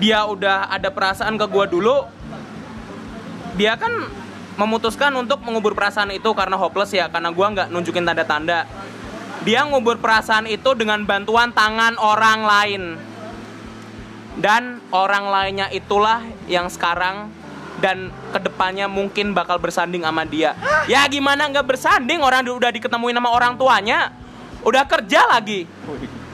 dia 0.00 0.24
udah 0.24 0.72
ada 0.72 0.88
perasaan 0.88 1.36
ke 1.36 1.46
gue 1.46 1.66
dulu 1.70 2.08
dia 3.54 3.76
kan 3.76 3.92
memutuskan 4.56 5.12
untuk 5.16 5.40
mengubur 5.44 5.76
perasaan 5.76 6.10
itu 6.12 6.32
karena 6.32 6.56
hopeless 6.56 6.92
ya 6.96 7.12
karena 7.12 7.28
gue 7.32 7.46
nggak 7.46 7.68
nunjukin 7.68 8.04
tanda-tanda. 8.04 8.64
Dia 9.40 9.64
ngubur 9.64 9.96
perasaan 9.96 10.44
itu 10.44 10.76
dengan 10.76 11.04
bantuan 11.08 11.48
tangan 11.52 11.96
orang 11.96 12.40
lain. 12.44 12.82
Dan 14.40 14.80
orang 14.92 15.28
lainnya 15.28 15.66
itulah 15.72 16.20
yang 16.48 16.68
sekarang 16.68 17.32
dan 17.80 17.96
ke 18.30 18.38
depannya 18.38 18.86
mungkin 18.86 19.32
bakal 19.32 19.56
bersanding 19.56 20.00
sama 20.00 20.22
dia 20.22 20.52
ya 20.86 21.04
gimana 21.06 21.48
nggak 21.48 21.64
bersanding 21.64 22.20
orang 22.20 22.44
udah 22.44 22.70
diketemuin 22.70 23.12
sama 23.12 23.28
orang 23.28 23.56
tuanya 23.56 24.12
udah 24.60 24.84
kerja 24.84 25.24
lagi 25.26 25.64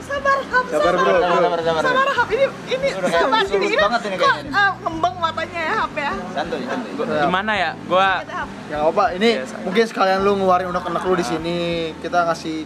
Sabar, 0.07 0.39
Ham, 0.39 0.63
Sabar 0.71 0.93
bro, 0.95 1.03
bro. 1.03 1.19
sabar 1.19 1.59
sabar 1.59 1.83
Sabar, 1.83 2.07
Ham. 2.09 2.27
Ini, 2.31 2.45
ini, 2.69 2.87
Udah 2.95 3.09
kayak 3.11 3.27
sabar. 3.27 3.43
Ini, 3.43 3.55
ini, 3.59 3.75
banget 3.75 4.01
ini 4.07 4.15
kok 4.15 4.35
eh, 4.39 4.71
ngembang 4.79 5.15
matanya 5.19 5.59
ya, 5.59 5.73
Ham 5.75 5.91
ya? 5.93 6.11
santuy 6.31 6.61
santuy 6.63 6.91
gimana 6.95 7.51
ya 7.53 7.71
Ham. 7.75 8.47
Ya 8.71 8.77
apa, 8.81 9.03
ini 9.13 9.29
Biasa. 9.35 9.55
mungkin 9.67 9.83
sekalian 9.83 10.19
lu 10.23 10.31
ngeluarin 10.39 10.71
unek-unek 10.71 11.03
lu 11.03 11.13
di 11.13 11.25
sini. 11.27 11.59
Kita 11.99 12.23
ngasih 12.23 12.63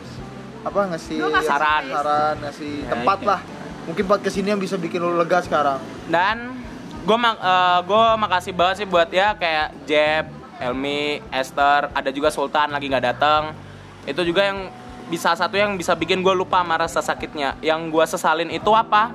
apa 0.62 0.80
ngasih 0.94 1.18
Saran. 1.42 1.84
saran, 1.90 2.36
ngasih 2.40 2.74
Ya, 2.80 2.90
tempat 2.94 3.18
iya. 3.20 3.28
lah. 3.28 3.40
Mungkin 3.82 4.04
buat 4.06 4.22
ke 4.22 4.30
sini 4.30 4.48
yang 4.48 4.62
bisa 4.62 4.78
bikin 4.78 5.02
lu 5.02 5.18
lega 5.18 5.42
sekarang. 5.42 5.82
dan 6.08 6.61
gue 7.01 7.17
mak 7.17 7.38
gue 7.86 8.05
makasih 8.22 8.53
banget 8.53 8.86
sih 8.86 8.88
buat 8.88 9.10
ya 9.10 9.34
kayak 9.34 9.67
Jeb, 9.89 10.25
Elmi, 10.62 11.22
Esther, 11.34 11.89
ada 11.89 12.10
juga 12.13 12.29
Sultan 12.29 12.70
lagi 12.70 12.86
nggak 12.86 13.05
datang. 13.05 13.58
Itu 14.05 14.22
juga 14.22 14.46
yang 14.46 14.70
bisa 15.10 15.34
satu 15.34 15.58
yang 15.58 15.75
bisa 15.75 15.98
bikin 15.98 16.22
gue 16.22 16.34
lupa 16.34 16.62
sama 16.62 16.77
rasa 16.77 17.01
sakitnya. 17.01 17.58
Yang 17.60 17.79
gue 17.89 18.05
sesalin 18.05 18.50
itu 18.53 18.70
apa? 18.72 19.12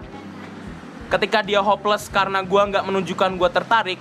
Ketika 1.06 1.38
dia 1.46 1.62
hopeless 1.62 2.10
karena 2.10 2.42
gue 2.42 2.58
nggak 2.58 2.82
menunjukkan 2.82 3.30
gue 3.38 3.50
tertarik, 3.54 4.00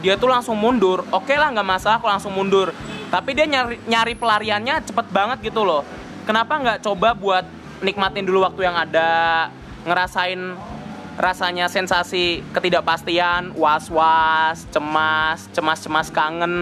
dia 0.00 0.16
tuh 0.16 0.32
langsung 0.32 0.56
mundur. 0.56 1.04
Oke 1.12 1.36
lah 1.36 1.52
nggak 1.52 1.68
masalah, 1.68 1.96
aku 2.00 2.08
langsung 2.08 2.32
mundur. 2.32 2.72
Tapi 3.12 3.36
dia 3.36 3.44
nyari 3.44 3.76
nyari 3.84 4.16
pelariannya 4.16 4.84
cepet 4.88 5.06
banget 5.12 5.52
gitu 5.52 5.68
loh. 5.68 5.84
Kenapa 6.24 6.56
nggak 6.56 6.78
coba 6.84 7.12
buat 7.12 7.44
nikmatin 7.84 8.24
dulu 8.24 8.44
waktu 8.44 8.64
yang 8.64 8.76
ada, 8.76 9.48
ngerasain 9.84 10.56
rasanya 11.18 11.66
sensasi 11.66 12.46
ketidakpastian, 12.54 13.50
was-was, 13.58 14.62
cemas, 14.70 15.50
cemas-cemas 15.50 16.14
kangen. 16.14 16.54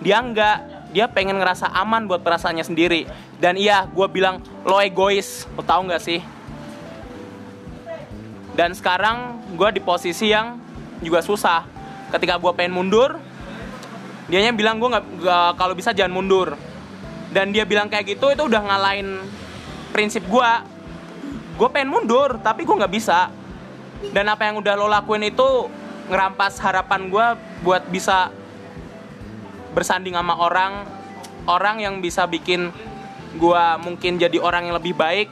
Dia 0.00 0.24
enggak, 0.24 0.64
dia 0.96 1.04
pengen 1.12 1.36
ngerasa 1.36 1.68
aman 1.76 2.08
buat 2.08 2.24
perasaannya 2.24 2.64
sendiri. 2.64 3.04
Dan 3.36 3.60
iya, 3.60 3.84
gue 3.84 4.08
bilang 4.08 4.40
lo 4.64 4.80
egois, 4.80 5.44
lo 5.52 5.60
tau 5.60 5.84
nggak 5.84 6.00
sih? 6.00 6.24
Dan 8.56 8.72
sekarang 8.72 9.44
gue 9.52 9.68
di 9.76 9.84
posisi 9.84 10.32
yang 10.32 10.56
juga 11.04 11.20
susah. 11.20 11.68
Ketika 12.08 12.40
gue 12.40 12.52
pengen 12.56 12.72
mundur, 12.72 13.20
dianya 14.32 14.56
bilang 14.56 14.80
gue 14.80 14.88
nggak 14.88 15.04
kalau 15.60 15.76
bisa 15.76 15.92
jangan 15.92 16.16
mundur. 16.16 16.56
Dan 17.28 17.52
dia 17.52 17.68
bilang 17.68 17.92
kayak 17.92 18.16
gitu 18.16 18.32
itu 18.32 18.40
udah 18.48 18.64
ngalahin 18.64 19.20
prinsip 19.92 20.24
gue. 20.24 20.50
Gue 21.60 21.68
pengen 21.68 21.92
mundur, 21.92 22.40
tapi 22.40 22.64
gue 22.64 22.72
nggak 22.72 22.94
bisa 22.96 23.28
dan 24.12 24.28
apa 24.28 24.48
yang 24.48 24.60
udah 24.60 24.74
lo 24.76 24.86
lakuin 24.88 25.28
itu 25.28 25.68
ngerampas 26.06 26.60
harapan 26.62 27.10
gue 27.10 27.26
buat 27.66 27.82
bisa 27.90 28.30
bersanding 29.74 30.14
sama 30.14 30.38
orang 30.38 30.86
orang 31.46 31.82
yang 31.82 31.94
bisa 32.00 32.24
bikin 32.24 32.70
gue 33.36 33.64
mungkin 33.84 34.16
jadi 34.16 34.40
orang 34.40 34.68
yang 34.70 34.76
lebih 34.76 34.96
baik. 34.96 35.28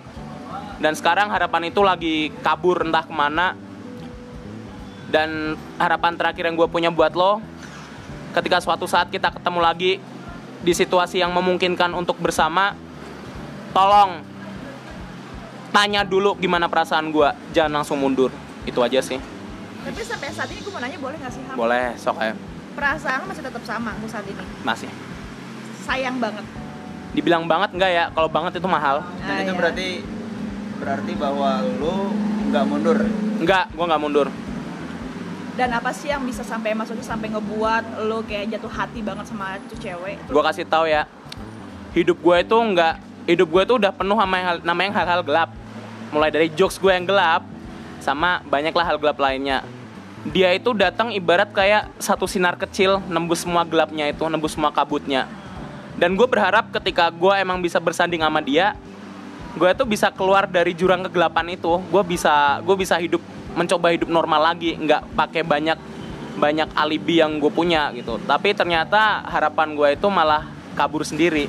Dan 0.75 0.93
sekarang 0.99 1.31
harapan 1.31 1.71
itu 1.71 1.81
lagi 1.81 2.29
kabur 2.43 2.85
entah 2.85 3.07
ke 3.07 3.15
mana. 3.15 3.57
Dan 5.09 5.55
harapan 5.79 6.19
terakhir 6.19 6.45
yang 6.51 6.59
gue 6.59 6.67
punya 6.67 6.91
buat 6.91 7.15
lo 7.15 7.39
ketika 8.35 8.59
suatu 8.59 8.91
saat 8.91 9.15
kita 9.15 9.31
ketemu 9.31 9.63
lagi 9.63 9.93
di 10.67 10.73
situasi 10.75 11.23
yang 11.23 11.31
memungkinkan 11.31 11.95
untuk 11.95 12.19
bersama 12.19 12.75
tolong 13.71 14.27
tanya 15.71 16.03
dulu 16.03 16.35
gimana 16.35 16.67
perasaan 16.67 17.15
gue 17.15 17.31
jangan 17.55 17.83
langsung 17.83 18.03
mundur 18.03 18.35
itu 18.65 18.79
aja 18.79 19.01
sih 19.01 19.19
Tapi 19.81 20.01
sampai 20.01 20.29
saat 20.31 20.49
ini 20.49 20.59
gue 20.59 20.69
mau 20.69 20.81
nanya 20.81 20.97
boleh 20.97 21.17
gak 21.19 21.29
sih, 21.31 21.43
Ham? 21.45 21.55
boleh 21.55 21.93
sok 21.95 22.17
ya 22.19 22.35
Perasaan 22.73 23.23
masih 23.25 23.43
tetap 23.43 23.63
sama 23.63 23.95
untuk 23.95 24.09
saat 24.09 24.25
ini? 24.25 24.45
masih 24.61 24.91
Sayang 25.81 26.17
banget. 26.17 26.45
dibilang 27.13 27.45
banget 27.45 27.71
enggak 27.71 27.91
ya 27.93 28.05
kalau 28.11 28.27
banget 28.27 28.57
itu 28.57 28.67
mahal 28.67 29.05
dan 29.21 29.31
Ah, 29.31 29.39
itu 29.39 29.47
iya. 29.47 29.55
berarti 29.55 29.89
berarti 30.75 31.13
bahwa 31.15 31.51
lu 31.63 32.11
nggak 32.45 32.65
mundur 32.65 32.99
enggak 33.39 33.65
gue 33.71 33.85
nggak 33.85 34.03
mundur 34.03 34.29
Dan 35.55 35.71
apa 35.71 35.91
sih 35.91 36.11
yang 36.11 36.27
bisa 36.27 36.43
sampai 36.43 36.75
maksudnya 36.75 37.07
sampai 37.07 37.31
ngebuat 37.31 38.03
lo 38.03 38.19
kayak 38.21 38.51
jatuh 38.51 38.67
hati 38.69 38.99
banget 38.99 39.23
sama 39.25 39.55
tuh 39.63 39.79
cewek? 39.79 40.19
gue 40.25 40.43
kasih 40.43 40.67
tahu 40.67 40.85
ya 40.85 41.07
hidup 41.93 42.19
gue 42.19 42.37
itu 42.41 42.57
enggak 42.57 42.99
hidup 43.25 43.47
gue 43.49 43.63
itu 43.63 43.75
udah 43.77 43.93
penuh 43.93 44.17
sama 44.17 44.35
yang 44.35 44.47
hal, 44.49 44.57
namanya 44.65 44.91
hal-hal 44.97 45.21
gelap 45.23 45.51
mulai 46.11 46.29
dari 46.29 46.51
jokes 46.51 46.77
gue 46.77 46.91
yang 46.91 47.07
gelap 47.07 47.47
sama 48.05 48.45
banyaklah 48.45 48.85
hal 48.85 49.01
gelap 49.01 49.17
lainnya. 49.17 49.65
Dia 50.29 50.53
itu 50.53 50.77
datang 50.77 51.13
ibarat 51.13 51.53
kayak 51.57 51.89
satu 51.97 52.29
sinar 52.29 52.61
kecil 52.61 53.01
nembus 53.09 53.45
semua 53.45 53.65
gelapnya 53.65 54.13
itu 54.13 54.25
nembus 54.29 54.53
semua 54.53 54.69
kabutnya. 54.69 55.25
Dan 55.97 56.13
gue 56.21 56.29
berharap 56.29 56.69
ketika 56.69 57.09
gue 57.09 57.33
emang 57.41 57.65
bisa 57.65 57.81
bersanding 57.81 58.21
sama 58.21 58.45
dia 58.45 58.77
gue 59.55 59.71
tuh 59.79 59.87
bisa 59.87 60.11
keluar 60.11 60.51
dari 60.51 60.75
jurang 60.75 61.07
kegelapan 61.07 61.55
itu. 61.55 61.81
Gue 61.89 62.03
bisa 62.05 62.61
gue 62.61 62.77
bisa 62.77 62.99
hidup 63.01 63.23
mencoba 63.55 63.95
hidup 63.95 64.11
normal 64.11 64.53
lagi 64.53 64.75
nggak 64.75 65.15
pakai 65.15 65.43
banyak 65.47 65.79
banyak 66.35 66.69
alibi 66.75 67.23
yang 67.23 67.39
gue 67.39 67.53
punya 67.53 67.95
gitu. 67.95 68.19
Tapi 68.27 68.53
ternyata 68.53 69.23
harapan 69.29 69.79
gue 69.79 69.89
itu 69.95 70.07
malah 70.11 70.43
kabur 70.75 71.07
sendiri. 71.07 71.47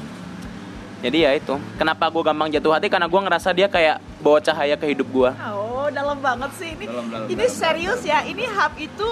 Jadi 1.01 1.17
ya 1.21 1.33
itu 1.33 1.57
kenapa 1.77 2.09
gue 2.09 2.21
gampang 2.21 2.49
jatuh 2.53 2.77
hati? 2.77 2.87
Karena 2.89 3.09
gue 3.09 3.21
ngerasa 3.23 3.49
dia 3.57 3.65
kayak 3.69 4.01
bawa 4.21 4.41
cahaya 4.41 4.73
ke 4.73 4.89
hidup 4.89 5.05
gue 5.09 5.29
Oh, 5.37 5.64
dalam 5.89 6.17
banget 6.19 6.51
sih. 6.55 6.71
Ini. 6.73 6.85
Dalam, 6.85 7.05
dalam, 7.09 7.27
ini 7.27 7.45
dalam, 7.45 7.57
serius 7.57 8.01
ya. 8.01 8.19
Ini 8.21 8.43
hub 8.47 8.73
itu 8.77 9.09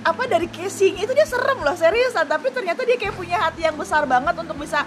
apa 0.00 0.22
dari 0.24 0.48
casing 0.48 0.96
itu 0.96 1.12
dia 1.12 1.26
serem 1.28 1.60
loh 1.60 1.76
seriusan. 1.76 2.24
Tapi 2.24 2.48
ternyata 2.50 2.82
dia 2.82 2.96
kayak 2.96 3.14
punya 3.14 3.36
hati 3.36 3.64
yang 3.64 3.76
besar 3.76 4.04
banget 4.04 4.32
untuk 4.34 4.56
bisa 4.56 4.82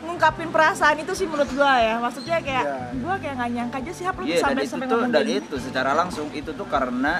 ngungkapin 0.00 0.48
perasaan 0.48 0.96
itu 1.00 1.12
sih 1.12 1.24
menurut 1.28 1.50
gua 1.52 1.76
ya. 1.80 1.94
Maksudnya 2.00 2.40
kayak 2.40 2.64
Iya. 2.64 3.00
gua 3.00 3.14
kayak 3.20 3.34
nggak 3.36 3.50
nyangka 3.56 3.76
aja 3.84 3.92
sih 3.92 4.04
hub 4.08 4.16
lu 4.20 4.24
bisa 4.24 4.36
dan 4.36 4.44
sampai 4.48 4.62
itu 4.64 4.72
sampai 4.72 4.86
ngomong 4.88 5.10
dan 5.10 5.24
kayak 5.24 5.28
gitu. 5.28 5.44
itu 5.44 5.56
secara 5.68 5.90
langsung 5.92 6.26
itu 6.32 6.50
tuh 6.52 6.66
karena 6.68 7.12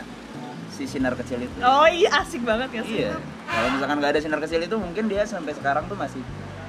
si 0.71 0.85
sinar 0.85 1.13
kecil 1.17 1.39
itu. 1.45 1.57
Oh 1.61 1.85
iya 1.85 2.09
asik 2.21 2.41
banget 2.41 2.69
ya 2.73 2.83
sih. 2.85 2.99
Iya. 3.05 3.15
Kalau 3.51 3.69
misalkan 3.75 3.97
nggak 4.01 4.13
ada 4.17 4.21
sinar 4.21 4.41
kecil 4.41 4.61
itu 4.63 4.77
mungkin 4.77 5.05
dia 5.09 5.23
sampai 5.25 5.53
sekarang 5.53 5.85
tuh 5.89 5.97
masih 5.97 6.23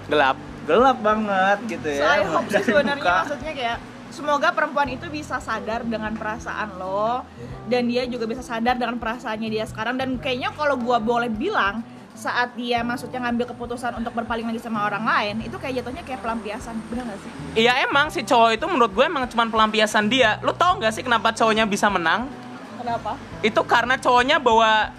gelap. 0.08 0.36
gelap 0.62 0.94
banget 1.02 1.58
gitu 1.66 1.90
so 1.90 2.06
ya 2.06 2.22
I 2.22 2.22
hope 2.22 2.46
sih 2.46 2.62
Dari 2.62 2.70
sebenarnya 2.70 3.02
maksudnya 3.26 3.52
kayak 3.58 3.78
semoga 4.12 4.52
perempuan 4.52 4.92
itu 4.92 5.08
bisa 5.08 5.40
sadar 5.40 5.82
dengan 5.88 6.14
perasaan 6.14 6.78
lo 6.78 7.24
dan 7.68 7.88
dia 7.88 8.06
juga 8.06 8.28
bisa 8.28 8.44
sadar 8.44 8.78
dengan 8.78 9.00
perasaannya 9.00 9.50
dia 9.50 9.66
sekarang. 9.66 9.98
Dan 9.98 10.20
kayaknya 10.20 10.52
kalau 10.54 10.78
gua 10.78 11.00
boleh 11.00 11.32
bilang 11.32 11.82
saat 12.12 12.54
dia 12.54 12.84
maksudnya 12.86 13.24
ngambil 13.24 13.56
keputusan 13.56 13.98
untuk 13.98 14.14
berpaling 14.14 14.46
lagi 14.46 14.62
sama 14.62 14.86
orang 14.86 15.02
lain 15.02 15.48
itu 15.48 15.56
kayak 15.58 15.82
jatuhnya 15.82 16.04
kayak 16.06 16.22
pelampiasan. 16.22 16.76
Benar 16.92 17.10
gak 17.10 17.20
sih? 17.24 17.32
Iya 17.66 17.74
emang 17.88 18.14
si 18.14 18.22
cowok 18.22 18.62
itu 18.62 18.66
menurut 18.68 18.92
gue 18.94 19.06
emang 19.08 19.26
cuman 19.26 19.48
pelampiasan 19.50 20.06
dia. 20.12 20.38
Lu 20.46 20.54
tau 20.54 20.78
nggak 20.78 20.94
sih 20.94 21.02
kenapa 21.02 21.34
cowoknya 21.34 21.66
bisa 21.66 21.90
menang? 21.90 22.30
Kenapa? 22.78 23.18
Itu 23.42 23.66
karena 23.66 23.98
cowoknya 23.98 24.38
bawa 24.38 24.94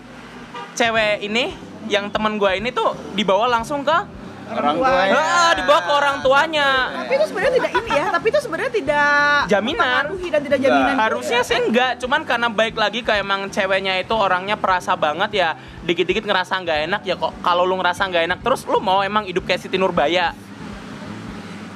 cewek 0.75 1.23
ini 1.23 1.52
yang 1.87 2.09
temen 2.09 2.40
gue 2.40 2.50
ini 2.59 2.71
tuh 2.73 2.95
dibawa 3.12 3.50
langsung 3.50 3.85
ke 3.85 4.22
orang 4.51 4.75
tua. 4.77 4.89
tua 4.91 5.23
ah, 5.23 5.53
dibawa 5.55 5.81
ke 5.81 5.93
orang 5.93 6.17
tuanya. 6.25 6.69
Tapi 7.05 7.13
itu 7.15 7.25
sebenarnya 7.31 7.53
tidak 7.59 7.73
ini 7.73 7.91
ya 7.93 8.07
tapi 8.13 8.27
itu 8.29 8.41
sebenarnya 8.41 8.73
tidak 8.73 9.41
Jaminan. 9.49 10.03
dan 10.33 10.41
tidak 10.45 10.59
jaminan 10.65 10.97
harusnya 10.97 11.41
sih 11.45 11.59
enggak 11.61 12.01
cuman 12.01 12.21
karena 12.25 12.49
baik 12.49 12.77
lagi 12.77 13.01
kayak 13.05 13.21
emang 13.25 13.49
ceweknya 13.53 14.01
itu 14.01 14.15
orangnya 14.17 14.57
perasa 14.57 14.97
banget 14.97 15.31
ya 15.37 15.49
dikit-dikit 15.85 16.25
ngerasa 16.25 16.63
nggak 16.63 16.79
enak 16.89 17.03
ya 17.05 17.15
kok 17.21 17.33
kalau 17.45 17.69
lu 17.69 17.77
ngerasa 17.77 18.09
nggak 18.09 18.25
enak 18.33 18.39
terus 18.41 18.65
lu 18.65 18.81
mau 18.81 19.05
emang 19.05 19.29
hidup 19.29 19.45
kayak 19.45 19.61
Siti 19.61 19.77
Nurbaya? 19.77 20.33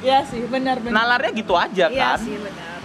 Iya 0.05 0.19
sih 0.29 0.45
benar 0.47 0.79
benar. 0.81 0.93
Nalarnya 1.03 1.33
gitu 1.35 1.57
aja 1.57 1.89
iya 1.91 2.15
kan? 2.15 2.19
sih 2.23 2.37
benar. 2.39 2.79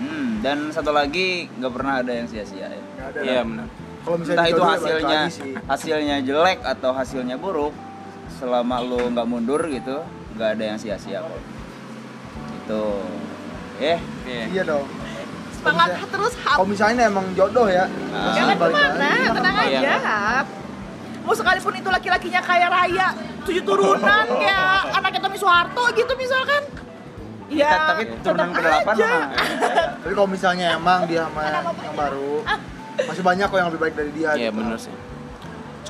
Hmm, 0.00 0.28
dan 0.40 0.58
satu 0.72 0.92
lagi 0.94 1.48
nggak 1.60 1.72
pernah 1.72 1.94
ada 2.00 2.12
yang 2.12 2.26
sia-sia 2.28 2.68
ya 2.68 2.80
Nggak 2.80 3.06
ada. 3.12 3.20
iya 3.20 3.40
benar. 3.44 3.66
Kalau 4.00 4.16
misalnya 4.16 4.38
entah 4.40 4.48
itu 4.48 4.62
hasilnya 4.64 5.20
hasilnya 5.68 6.16
jelek 6.24 6.58
atau 6.64 6.90
hasilnya 6.96 7.36
buruk 7.36 7.74
selama 8.40 8.80
lu 8.80 9.12
nggak 9.12 9.26
mundur 9.28 9.60
gitu 9.62 10.00
nggak 10.34 10.56
ada 10.56 10.64
yang 10.64 10.78
sia-sia 10.80 11.20
kok 11.20 11.40
itu 12.56 12.82
eh 13.78 13.98
Iya. 14.22 14.44
Iya 14.50 14.62
dong. 14.66 14.86
semangat 15.52 15.88
Kalau 15.92 16.08
terus 16.10 16.32
Kalau 16.38 16.64
hap 16.64 16.68
misalnya 16.68 17.02
emang 17.06 17.26
jodoh 17.32 17.68
ya, 17.68 17.84
Ah. 18.12 18.32
jangan 18.32 18.56
ke 18.56 18.66
mana 18.70 19.08
tenang 19.28 19.56
Iya. 19.60 19.78
aja 19.78 19.94
hap 19.98 20.46
mau 21.20 21.34
sekalipun 21.36 21.74
itu 21.74 21.88
laki-lakinya 21.88 22.40
kaya 22.40 22.66
raya 22.66 23.06
tujuh 23.42 23.60
turunan 23.60 24.26
kayak 24.26 24.80
anaknya 24.96 25.20
Tommy 25.20 25.36
Soeharto 25.36 25.84
gitu 25.92 26.12
misalkan 26.16 26.62
ya 27.50 27.70
tapi 27.92 28.02
turunan 28.20 28.48
aja. 28.56 28.88
mah. 28.88 29.26
Tapi 30.00 30.12
kalau 30.14 30.30
misalnya 30.30 30.66
emang 30.74 31.04
dia 31.04 31.26
sama 31.26 31.42
yang, 31.44 31.66
baru, 31.92 32.46
masih 33.04 33.24
banyak 33.26 33.46
kok 33.46 33.58
yang 33.58 33.68
lebih 33.68 33.82
baik 33.82 33.94
dari 33.98 34.10
dia. 34.14 34.30
Iya 34.32 34.48
gitu. 34.48 34.58
bener 34.62 34.78
sih. 34.78 34.94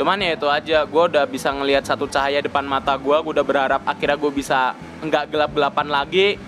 Cuman 0.01 0.17
ya 0.17 0.33
itu 0.33 0.49
aja, 0.49 0.89
gue 0.89 1.03
udah 1.13 1.29
bisa 1.29 1.53
ngelihat 1.53 1.85
satu 1.85 2.09
cahaya 2.09 2.41
depan 2.41 2.65
mata 2.65 2.97
gue, 2.97 3.13
gue 3.13 3.33
udah 3.37 3.45
berharap 3.45 3.85
akhirnya 3.85 4.17
gue 4.17 4.33
bisa 4.33 4.73
nggak 4.99 5.29
gelap-gelapan 5.29 5.87
lagi. 5.87 6.41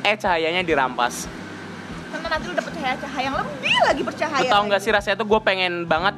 Eh 0.00 0.12
cahayanya 0.14 0.60
dirampas. 0.60 1.24
karena 2.10 2.26
nanti 2.26 2.44
lu 2.44 2.54
dapet 2.54 2.72
cahaya-cahaya 2.74 3.22
yang 3.22 3.36
lebih 3.38 3.76
lagi 3.80 4.02
bercahaya 4.02 4.42
Lu 4.42 4.50
tau 4.50 4.62
nggak 4.66 4.82
sih 4.82 4.90
rasanya 4.90 5.16
tuh 5.16 5.28
gue 5.30 5.40
pengen 5.40 5.86
banget 5.86 6.14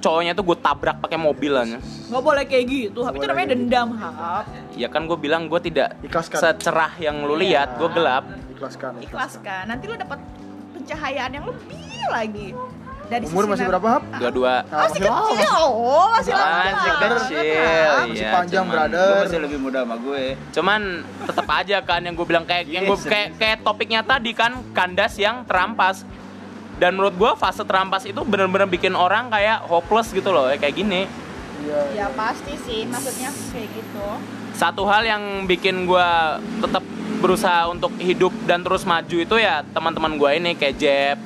cowoknya 0.00 0.32
tuh 0.34 0.42
gue 0.42 0.56
tabrak 0.58 0.96
pakai 0.98 1.16
mobil 1.16 1.52
aja. 1.54 1.78
nggak 1.80 2.18
boleh 2.20 2.44
kayak 2.44 2.64
gitu 2.66 2.98
itu 2.98 3.00
boleh 3.06 3.14
namanya 3.22 3.30
kayak 3.30 3.46
gitu. 3.46 3.54
dendam 3.62 3.88
hap 3.94 4.44
Ya 4.74 4.88
kan 4.90 5.06
gue 5.06 5.14
bilang 5.14 5.46
gue 5.46 5.60
tidak 5.62 5.94
Ikhlaskan. 6.02 6.34
secerah 6.36 6.92
yang 6.98 7.22
lu 7.22 7.38
Iya. 7.38 7.40
lihat, 7.40 7.68
gue 7.78 7.88
gelap. 7.94 8.24
Ikhlaskan. 8.50 8.92
ikhlaskan 9.00 9.62
nanti 9.64 9.84
lu 9.86 9.94
dapat 9.94 10.18
pencahayaan 10.74 11.30
yang 11.30 11.44
lebih 11.46 11.78
lagi 12.10 12.48
dari 13.10 13.24
Umur 13.26 13.42
sisi 13.44 13.52
masih 13.52 13.64
berapa, 13.66 13.88
Hap? 13.98 14.02
Dua-dua. 14.22 14.54
Nah, 14.62 14.78
masih 14.86 15.00
kecil 15.02 15.58
oh 15.66 16.06
masih 16.14 16.32
lama 16.32 16.46
Masih 16.46 16.92
kecil. 16.94 17.10
Masih 17.10 18.14
iya, 18.14 18.30
panjang, 18.30 18.64
brother. 18.70 19.14
Masih 19.26 19.38
lebih 19.42 19.58
muda 19.58 19.78
sama 19.82 19.96
gue. 19.98 20.24
Cuman 20.54 20.80
tetap 21.26 21.46
aja 21.50 21.76
kan 21.82 22.00
yang 22.06 22.14
gue 22.14 22.26
bilang 22.26 22.44
kayak 22.46 22.64
yang 22.70 22.86
gue 22.86 22.94
Yes. 22.94 23.10
kayak, 23.10 23.28
kayak 23.36 23.58
topiknya 23.66 24.00
tadi 24.06 24.30
kan 24.30 24.62
kandas 24.70 25.18
yang 25.18 25.42
terampas. 25.42 26.06
Dan 26.78 26.96
menurut 26.96 27.12
gue 27.18 27.30
fase 27.36 27.60
terampas 27.66 28.08
itu 28.08 28.22
bener-bener 28.24 28.64
bikin 28.64 28.96
orang 28.96 29.28
kayak 29.28 29.66
hopeless 29.68 30.14
gitu 30.14 30.32
loh, 30.32 30.48
kayak 30.54 30.72
gini. 30.72 31.04
Iya. 31.60 31.80
ya 31.92 32.06
pasti 32.16 32.56
sih 32.64 32.88
maksudnya 32.88 33.28
kayak 33.52 33.68
gitu 33.68 34.06
Satu 34.56 34.88
hal 34.88 35.04
yang 35.04 35.44
bikin 35.44 35.84
gue 35.84 36.08
tetap 36.64 36.80
berusaha 37.20 37.68
untuk 37.68 37.92
hidup 38.00 38.32
dan 38.48 38.64
terus 38.64 38.88
maju 38.88 39.16
itu 39.20 39.36
ya 39.36 39.60
teman-teman 39.76 40.16
gue 40.16 40.30
ini 40.40 40.50
kayak 40.56 40.74
Jeb, 40.80 41.18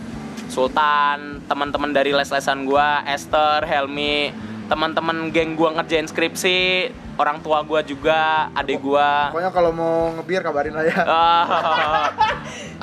Sultan, 0.48 1.40
teman-teman 1.48 1.90
dari 1.92 2.12
les-lesan 2.12 2.68
gue, 2.68 2.88
Esther, 3.08 3.64
Helmi, 3.64 4.32
teman-teman 4.68 5.32
geng 5.32 5.56
gue 5.56 5.68
ngerjain 5.76 6.08
skripsi, 6.08 6.90
orang 7.20 7.40
tua 7.44 7.60
gue 7.64 7.94
juga, 7.94 8.48
adik 8.56 8.80
gue. 8.80 9.10
Pokoknya 9.32 9.52
kalau 9.52 9.70
mau 9.72 10.12
ngebir 10.16 10.40
kabarin 10.40 10.74
lah 10.74 10.84
ya. 10.84 10.98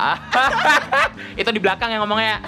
Ah. 0.02 0.18
itu 1.40 1.50
di 1.52 1.60
belakang 1.62 1.92
yang 1.92 2.02
ngomongnya. 2.02 2.42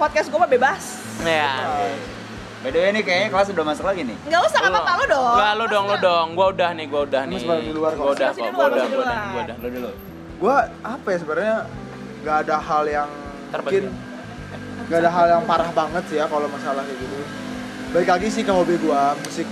podcast 0.00 0.30
gue 0.30 0.38
mah 0.38 0.50
bebas 0.50 0.82
ya. 1.22 1.50
By 2.62 2.70
the 2.70 2.78
way 2.78 2.90
nih 2.94 3.02
kayaknya 3.02 3.28
kelas 3.34 3.50
udah 3.50 3.64
masuk 3.66 3.84
lagi 3.90 4.06
nih. 4.06 4.14
nggak 4.30 4.42
usah 4.46 4.58
nggak 4.62 4.70
apa-apa 4.70 4.92
lu 4.94 5.04
dong 5.10 5.34
Enggak, 5.34 5.52
lu 5.58 5.64
dong, 5.66 5.84
lu 5.90 5.96
dong. 5.98 6.26
Gua 6.38 6.46
udah 6.54 6.70
nih, 6.78 6.86
gua 6.86 7.00
udah 7.10 7.22
nih. 7.26 7.36
Masih 7.42 7.48
pada 7.50 7.62
di 7.66 7.72
luar 7.74 7.90
kok. 7.90 7.98
Gua 7.98 8.12
udah 8.14 8.28
gua 8.30 8.30
udah, 8.30 8.30
masih 8.30 8.42
di 8.46 8.54
gua 8.54 8.66
udah, 8.70 8.84
gua 9.34 9.42
udah. 9.42 9.56
Lu 9.58 9.68
dulu. 9.74 9.90
Gua 10.38 10.56
apa 10.86 11.06
ya 11.10 11.18
sebenarnya 11.18 11.56
nggak 12.22 12.36
ada 12.46 12.56
hal 12.62 12.82
yang 12.86 13.10
Terbagi. 13.50 13.62
mungkin 13.62 13.84
nggak 14.88 14.98
ada 15.02 15.10
hal 15.10 15.26
yang 15.38 15.42
parah 15.44 15.70
banget 15.74 16.02
sih 16.08 16.16
ya 16.22 16.26
kalau 16.30 16.46
masalah 16.48 16.82
kayak 16.86 16.98
gitu. 16.98 17.16
Baik 17.92 18.08
lagi 18.08 18.28
sih 18.32 18.42
ke 18.46 18.52
hobi 18.54 18.78
gua 18.80 19.18
musik. 19.20 19.46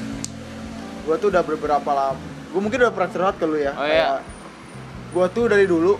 Gua 1.04 1.14
tuh 1.18 1.28
udah 1.34 1.42
beberapa 1.44 1.90
lama. 1.90 2.20
Gua 2.50 2.60
mungkin 2.62 2.78
udah 2.86 2.92
pernah 2.94 3.10
curhat 3.10 3.36
ke 3.36 3.44
lu 3.44 3.58
ya. 3.58 3.74
Oh, 3.74 3.86
iya. 3.86 4.24
Gua 5.10 5.26
tuh 5.28 5.50
dari 5.50 5.66
dulu 5.66 5.98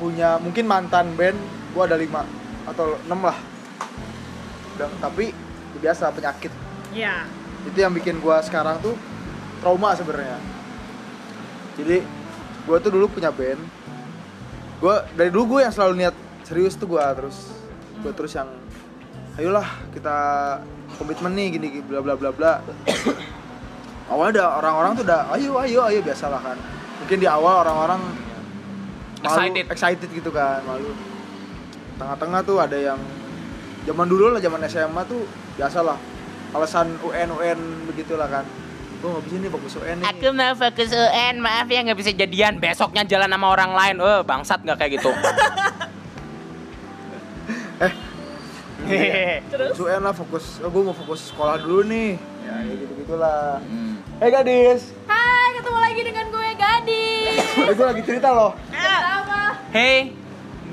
punya 0.00 0.40
mungkin 0.40 0.64
mantan 0.64 1.12
band 1.14 1.36
gua 1.76 1.84
ada 1.86 2.00
lima 2.00 2.24
atau 2.66 2.96
enam 3.04 3.20
lah. 3.28 3.38
Dan, 4.80 4.88
tapi 4.96 5.28
biasa 5.80 6.12
penyakit 6.12 6.52
ya 6.92 7.24
itu 7.64 7.78
yang 7.80 7.92
bikin 7.96 8.20
gua 8.20 8.44
sekarang 8.44 8.76
tuh 8.84 8.94
trauma 9.64 9.96
sebenarnya 9.96 10.36
jadi 11.80 12.04
gua 12.68 12.76
tuh 12.82 12.92
dulu 12.92 13.08
punya 13.08 13.32
band 13.32 13.60
gua 14.80 15.04
dari 15.12 15.28
dulu 15.28 15.56
gue 15.56 15.60
yang 15.68 15.74
selalu 15.76 15.94
niat 16.00 16.16
serius 16.42 16.74
tuh 16.74 16.88
gua 16.88 17.12
terus 17.12 17.52
gua 18.00 18.12
terus 18.16 18.32
yang 18.32 18.48
ayolah 19.36 19.68
kita 19.92 20.16
komitmen 20.96 21.32
nih 21.36 21.46
gini 21.56 21.66
gini 21.78 21.84
bla 21.86 22.00
bla 22.00 22.16
bla 22.16 22.30
bla. 22.32 22.52
Awalnya 24.10 24.42
ada 24.42 24.44
orang-orang 24.58 24.92
tuh 24.98 25.04
udah 25.06 25.20
ayo 25.38 25.54
ayo 25.62 25.80
ayo 25.86 26.00
biasalah 26.02 26.40
kan. 26.42 26.58
Mungkin 27.04 27.18
di 27.22 27.28
awal 27.30 27.62
orang-orang 27.62 28.02
malu, 29.22 29.28
Excited. 29.30 29.64
excited 29.70 30.08
gitu 30.10 30.34
kan 30.34 30.60
malu. 30.66 30.90
Tengah-tengah 31.94 32.40
tuh 32.42 32.58
ada 32.58 32.74
yang 32.74 32.98
zaman 33.86 34.06
dulu 34.10 34.34
lah 34.34 34.42
zaman 34.42 34.66
SMA 34.66 35.02
tuh 35.06 35.22
biasalah. 35.54 35.94
Alasan 36.50 36.98
UN 37.06 37.30
UN 37.38 37.60
begitulah 37.86 38.26
kan 38.26 38.42
gue 39.00 39.08
nggak 39.08 39.24
bisa 39.24 39.36
nih 39.36 39.50
fokus 39.50 39.72
UN 39.74 39.96
nih 39.96 40.06
Aku 40.06 40.26
mau 40.30 40.52
fokus 40.54 40.90
UN, 40.90 41.34
maaf 41.40 41.66
ya 41.66 41.80
nggak 41.80 41.96
bisa 41.96 42.12
jadian. 42.12 42.52
Besoknya 42.56 43.02
jalan 43.02 43.28
sama 43.28 43.46
orang 43.48 43.72
lain. 43.72 43.96
Eh, 43.96 44.20
bangsat 44.22 44.60
nggak 44.60 44.76
kayak 44.76 44.92
gitu. 45.00 45.10
terus 49.50 49.70
fokus 49.70 49.80
UN 49.80 50.00
lah 50.02 50.12
fokus 50.12 50.44
oh, 50.58 50.68
gue 50.68 50.82
mau 50.82 50.96
fokus 50.96 51.30
sekolah 51.30 51.56
dulu 51.56 51.84
nih 51.84 52.16
ya 52.42 52.52
kayak 52.58 52.76
gitu 52.76 52.92
gitulah 52.98 53.60
Hmm. 53.62 53.94
eh 54.18 54.28
gadis 54.28 54.80
Hai, 55.06 55.48
ketemu 55.54 55.78
lagi 55.78 56.00
dengan 56.02 56.24
gue 56.26 56.48
Gadis. 56.50 57.44
Tadi 57.60 57.72
gue 57.72 57.86
lagi 57.86 58.02
cerita 58.02 58.28
loh 58.30 58.52
Sama. 58.72 59.42
Hey, 59.70 60.12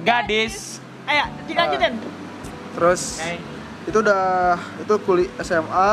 gadis. 0.02 0.82
ayo 1.06 1.24
dilanjutin 1.46 1.94
terus 2.74 3.22
Hey, 3.22 3.38
itu 3.88 3.98
udah 4.04 4.60
itu 4.84 4.94
kuliah 5.08 5.32
SMA 5.40 5.92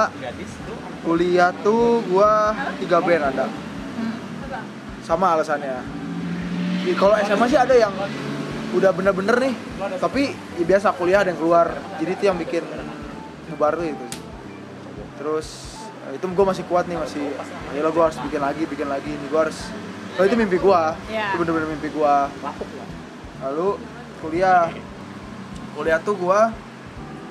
kuliah 1.06 1.50
tuh 1.62 2.02
gua 2.10 2.50
tiga 2.82 2.98
band 2.98 3.30
ada. 3.30 3.46
Sama 5.04 5.36
alasannya. 5.36 5.84
Kalau 6.96 7.14
SMA 7.22 7.46
sih 7.46 7.60
ada 7.60 7.74
yang 7.76 7.92
udah 8.74 8.90
bener-bener 8.90 9.36
nih. 9.38 9.54
Tapi 10.00 10.32
ya 10.58 10.64
biasa 10.64 10.96
kuliah 10.96 11.22
ada 11.22 11.30
yang 11.30 11.38
keluar. 11.38 11.70
Jadi 12.00 12.10
itu 12.12 12.24
yang 12.24 12.36
bikin 12.40 12.64
bubar 13.52 13.76
tuh 13.76 13.86
itu. 13.86 14.06
Terus 15.20 15.46
eh, 16.08 16.16
itu 16.18 16.24
gue 16.24 16.44
masih 16.44 16.64
kuat 16.66 16.88
nih 16.88 16.98
masih 16.98 17.22
ayolah 17.70 17.92
gue 17.92 18.02
harus 18.02 18.18
bikin 18.24 18.40
lagi 18.42 18.62
bikin 18.66 18.88
lagi 18.90 19.12
nih 19.14 19.28
gue 19.30 19.40
harus 19.40 19.58
kalau 20.14 20.26
itu 20.26 20.36
mimpi 20.36 20.58
gue 20.58 20.82
Iya. 21.10 21.32
itu 21.32 21.36
bener-bener 21.42 21.68
mimpi 21.70 21.88
gue 21.92 22.14
lalu 23.44 23.68
kuliah. 24.18 24.72
Kuliah 25.74 25.98
tuh 26.00 26.14
gue 26.14 26.40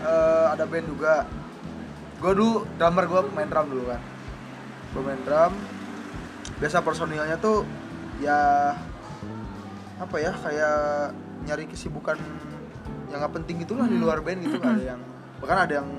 eh, 0.03 0.45
ada 0.51 0.63
band 0.67 0.85
juga. 0.85 1.23
Gue 2.19 2.31
dulu 2.35 2.63
drummer 2.77 3.03
gue 3.07 3.19
main 3.31 3.47
drum 3.47 3.67
dulu 3.67 3.83
kan. 3.87 4.01
Gue 4.93 5.01
main 5.01 5.21
drum. 5.23 5.53
Biasa 6.59 6.83
personilnya 6.83 7.35
tuh 7.39 7.63
ya 8.21 8.71
apa 9.99 10.15
ya 10.19 10.31
kayak 10.31 10.77
nyari 11.43 11.67
kesibukan 11.67 12.15
yang 13.11 13.19
nggak 13.19 13.33
penting 13.35 13.61
gitulah 13.63 13.87
di 13.87 13.97
luar 13.99 14.19
band 14.19 14.43
gitu. 14.43 14.59
Ada 14.59 14.95
yang 14.95 15.01
bahkan 15.43 15.59
ada 15.67 15.73
yang 15.83 15.89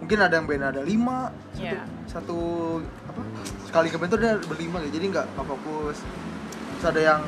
mungkin 0.00 0.18
ada 0.20 0.34
yang 0.36 0.44
band 0.44 0.64
ada 0.68 0.82
lima 0.84 1.32
satu, 1.56 1.64
Iya. 1.64 1.82
satu 2.04 2.38
apa 3.08 3.20
sekali 3.64 3.88
ke 3.88 3.96
band 3.96 4.10
tuh 4.12 4.18
ada 4.20 4.36
berlima 4.44 4.76
gitu. 4.84 5.00
Jadi 5.00 5.06
nggak 5.12 5.26
nggak 5.32 5.46
fokus. 5.48 5.98
Terus 6.76 6.86
ada 6.92 7.00
yang 7.00 7.22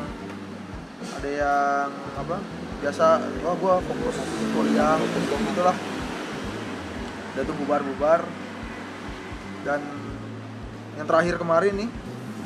ada 1.16 1.30
yang 1.30 1.88
apa 2.16 2.36
biasa 2.76 3.04
wah 3.40 3.56
gua 3.56 3.80
fokus 3.80 4.16
kuliah 4.52 5.00
fokus 5.00 5.40
gitulah 5.48 5.76
udah 7.36 7.44
tuh 7.44 7.56
bubar-bubar. 7.60 8.24
Dan 9.68 9.84
yang 10.96 11.04
terakhir 11.04 11.36
kemarin 11.36 11.84
nih 11.84 11.90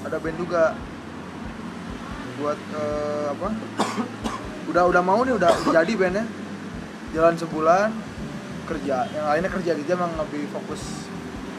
ada 0.02 0.18
band 0.18 0.36
juga. 0.42 0.74
Buat 2.42 2.58
eh, 2.58 3.26
apa? 3.30 3.48
Udah 4.70 4.86
udah 4.86 5.02
mau 5.02 5.18
nih 5.26 5.34
udah, 5.34 5.50
udah 5.66 5.82
jadi 5.82 5.92
bandnya. 5.98 6.24
Jalan 7.10 7.34
sebulan 7.34 7.90
kerja. 8.70 9.02
Yang 9.10 9.26
lainnya 9.26 9.50
kerja 9.50 9.70
gitu 9.74 9.90
emang 9.98 10.14
lebih 10.14 10.46
fokus. 10.54 11.10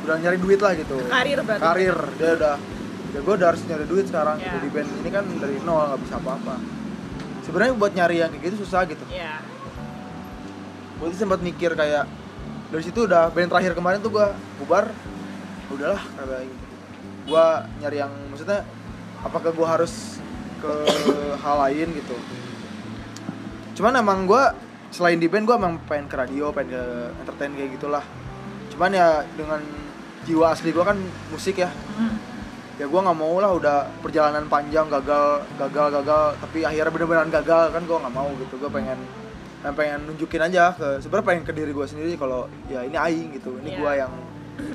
Udah 0.07 0.15
nyari 0.15 0.39
duit 0.39 0.63
lah 0.63 0.71
gitu. 0.79 0.95
Karir 1.11 1.43
berarti. 1.43 1.59
Karir. 1.59 1.97
Dia 2.15 2.31
udah 2.39 2.55
ya 3.11 3.19
gue 3.19 3.33
udah 3.35 3.47
harus 3.51 3.61
nyari 3.67 3.83
duit 3.83 4.07
sekarang 4.07 4.39
gitu. 4.39 4.57
Di 4.63 4.69
band 4.71 4.89
ini 5.03 5.09
kan 5.11 5.23
dari 5.27 5.59
nol 5.59 5.91
nggak 5.91 5.99
bisa 6.07 6.15
apa-apa. 6.23 6.55
Sebenarnya 7.43 7.73
buat 7.75 7.91
nyari 7.99 8.15
yang 8.23 8.31
kayak 8.31 8.43
gitu 8.47 8.55
susah 8.63 8.87
gitu. 8.87 9.03
Ya. 9.11 9.43
Gue 11.03 11.11
sempat 11.11 11.43
mikir 11.43 11.75
kayak 11.75 12.07
dari 12.71 12.83
situ 12.87 13.03
udah 13.03 13.29
band 13.35 13.51
terakhir 13.51 13.75
kemarin 13.75 13.99
tuh 13.99 14.15
gue 14.15 14.27
bubar. 14.63 14.87
Udahlah 15.71 16.03
kayak 16.17 16.47
gitu 16.47 16.71
gue 17.21 17.45
nyari 17.81 17.97
yang 18.01 18.13
maksudnya 18.33 18.65
apakah 19.21 19.53
gue 19.53 19.67
harus 19.67 20.17
ke 20.61 20.73
hal 21.41 21.55
lain 21.67 21.87
gitu. 21.93 22.17
Cuman 23.77 23.97
emang 23.97 24.25
gue 24.25 24.43
selain 24.91 25.17
di 25.17 25.29
band 25.29 25.45
gue 25.47 25.55
emang 25.55 25.79
pengen 25.85 26.09
ke 26.09 26.15
radio 26.17 26.49
pengen 26.53 26.77
ke 26.77 26.83
entertain 27.21 27.53
kayak 27.53 27.71
gitulah. 27.77 28.05
Cuman 28.73 28.91
ya 28.93 29.25
dengan 29.37 29.61
jiwa 30.25 30.53
asli 30.53 30.73
gue 30.73 30.85
kan 30.85 30.97
musik 31.29 31.61
ya. 31.61 31.69
Hmm. 31.97 32.17
ya 32.79 32.89
gue 32.89 32.97
nggak 32.97 33.19
mau 33.19 33.37
lah 33.37 33.53
udah 33.53 33.77
perjalanan 34.01 34.49
panjang 34.49 34.89
gagal 34.89 35.45
gagal 35.57 35.87
gagal. 36.01 36.23
Tapi 36.41 36.59
akhirnya 36.65 36.91
bener-beneran 36.93 37.29
gagal 37.29 37.77
kan 37.77 37.83
gue 37.85 37.97
nggak 38.01 38.15
mau 38.15 38.29
gitu. 38.41 38.57
Gue 38.57 38.71
pengen 38.73 38.97
pengen 39.61 40.09
nunjukin 40.09 40.41
aja 40.41 40.73
ke 40.73 40.97
sebenarnya 40.99 41.27
pengen 41.27 41.43
ke 41.45 41.53
diri 41.53 41.69
gue 41.69 41.85
sendiri 41.85 42.17
kalau 42.17 42.49
ya 42.65 42.81
ini 42.81 42.97
aing 42.97 43.29
gitu 43.37 43.53
ini 43.61 43.73
Iya. 43.73 43.79
gue 43.79 43.91
yang 43.93 44.13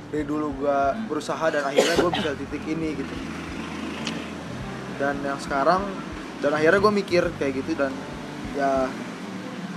dari 0.09 0.25
dulu 0.25 0.47
gue 0.57 0.79
berusaha 1.07 1.47
dan 1.51 1.63
akhirnya 1.63 1.95
gue 1.97 2.11
bisa 2.15 2.31
titik 2.35 2.63
ini 2.65 2.95
gitu 2.95 3.15
dan 4.97 5.19
yang 5.21 5.37
sekarang 5.37 5.83
dan 6.41 6.51
akhirnya 6.53 6.81
gue 6.81 6.93
mikir 6.95 7.23
kayak 7.37 7.53
gitu 7.61 7.77
dan 7.77 7.93
ya 8.55 8.89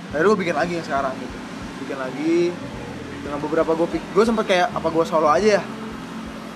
akhirnya 0.10 0.28
gue 0.30 0.40
bikin 0.40 0.56
lagi 0.56 0.74
yang 0.80 0.86
sekarang 0.86 1.14
gitu 1.18 1.38
bikin 1.84 1.98
lagi 2.00 2.38
dengan 3.20 3.40
beberapa 3.42 3.72
gue 3.76 3.88
pik 3.98 4.04
gue 4.16 4.24
sempet 4.24 4.46
kayak 4.48 4.68
apa 4.72 4.88
gue 4.88 5.06
solo 5.06 5.28
aja 5.28 5.60
ya 5.60 5.64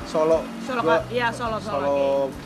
solo 0.08 0.40
Solo 0.64 0.80
Gua? 0.80 1.04
Iya, 1.12 1.28
solo, 1.36 1.60
solo. 1.60 1.84
solo 1.84 1.96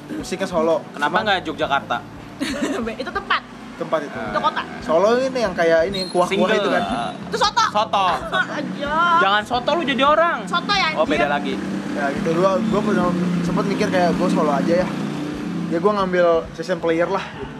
musiknya 0.10 0.50
solo 0.50 0.76
Kenapa 0.90 1.22
nggak 1.22 1.46
Yogyakarta? 1.46 1.98
itu 3.02 3.12
tempat, 3.14 3.42
tempat 3.78 4.00
itu 4.02 4.18
itu 4.18 4.40
kota. 4.40 4.62
solo 4.82 5.10
ini 5.18 5.40
yang 5.40 5.54
kayak 5.54 5.86
ini 5.88 6.10
kuah 6.10 6.26
kuah 6.26 6.28
Single. 6.28 6.58
itu 6.58 6.70
kan 6.70 6.84
Itu 7.24 7.38
soto. 7.38 7.66
Soto. 7.70 8.06
Aja. 8.58 8.96
Jangan 9.22 9.42
soto 9.44 9.70
lu 9.72 9.84
jadi 9.84 10.04
orang. 10.04 10.38
Soto 10.44 10.72
ya 10.72 10.86
anjir. 10.90 11.00
Oh 11.00 11.06
beda 11.06 11.28
lagi. 11.28 11.54
ya 11.90 12.06
gitu 12.12 12.30
gue 12.32 12.52
gue 12.64 12.82
pernah 12.84 13.10
sempet 13.42 13.66
mikir 13.66 13.88
kayak 13.88 14.14
gue 14.14 14.28
solo 14.28 14.54
aja 14.54 14.74
ya 14.82 14.88
ya 15.68 15.78
gue 15.78 15.92
ngambil 15.92 16.28
session 16.54 16.78
player 16.78 17.06
lah 17.08 17.26
gitu. 17.34 17.54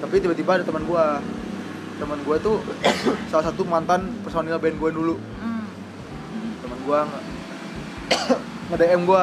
tapi 0.00 0.14
tiba-tiba 0.18 0.50
ada 0.56 0.64
teman 0.64 0.82
gue 0.82 1.04
teman 1.94 2.18
gue 2.18 2.36
tuh 2.40 2.64
salah 3.30 3.44
satu 3.44 3.62
mantan 3.62 4.16
personil 4.20 4.56
band 4.56 4.74
gue 4.74 4.88
dulu 4.90 5.14
Hmm. 5.36 5.68
teman 6.58 6.78
gue 6.80 6.98
nge 8.66 8.76
DM 8.80 9.02
gue 9.04 9.22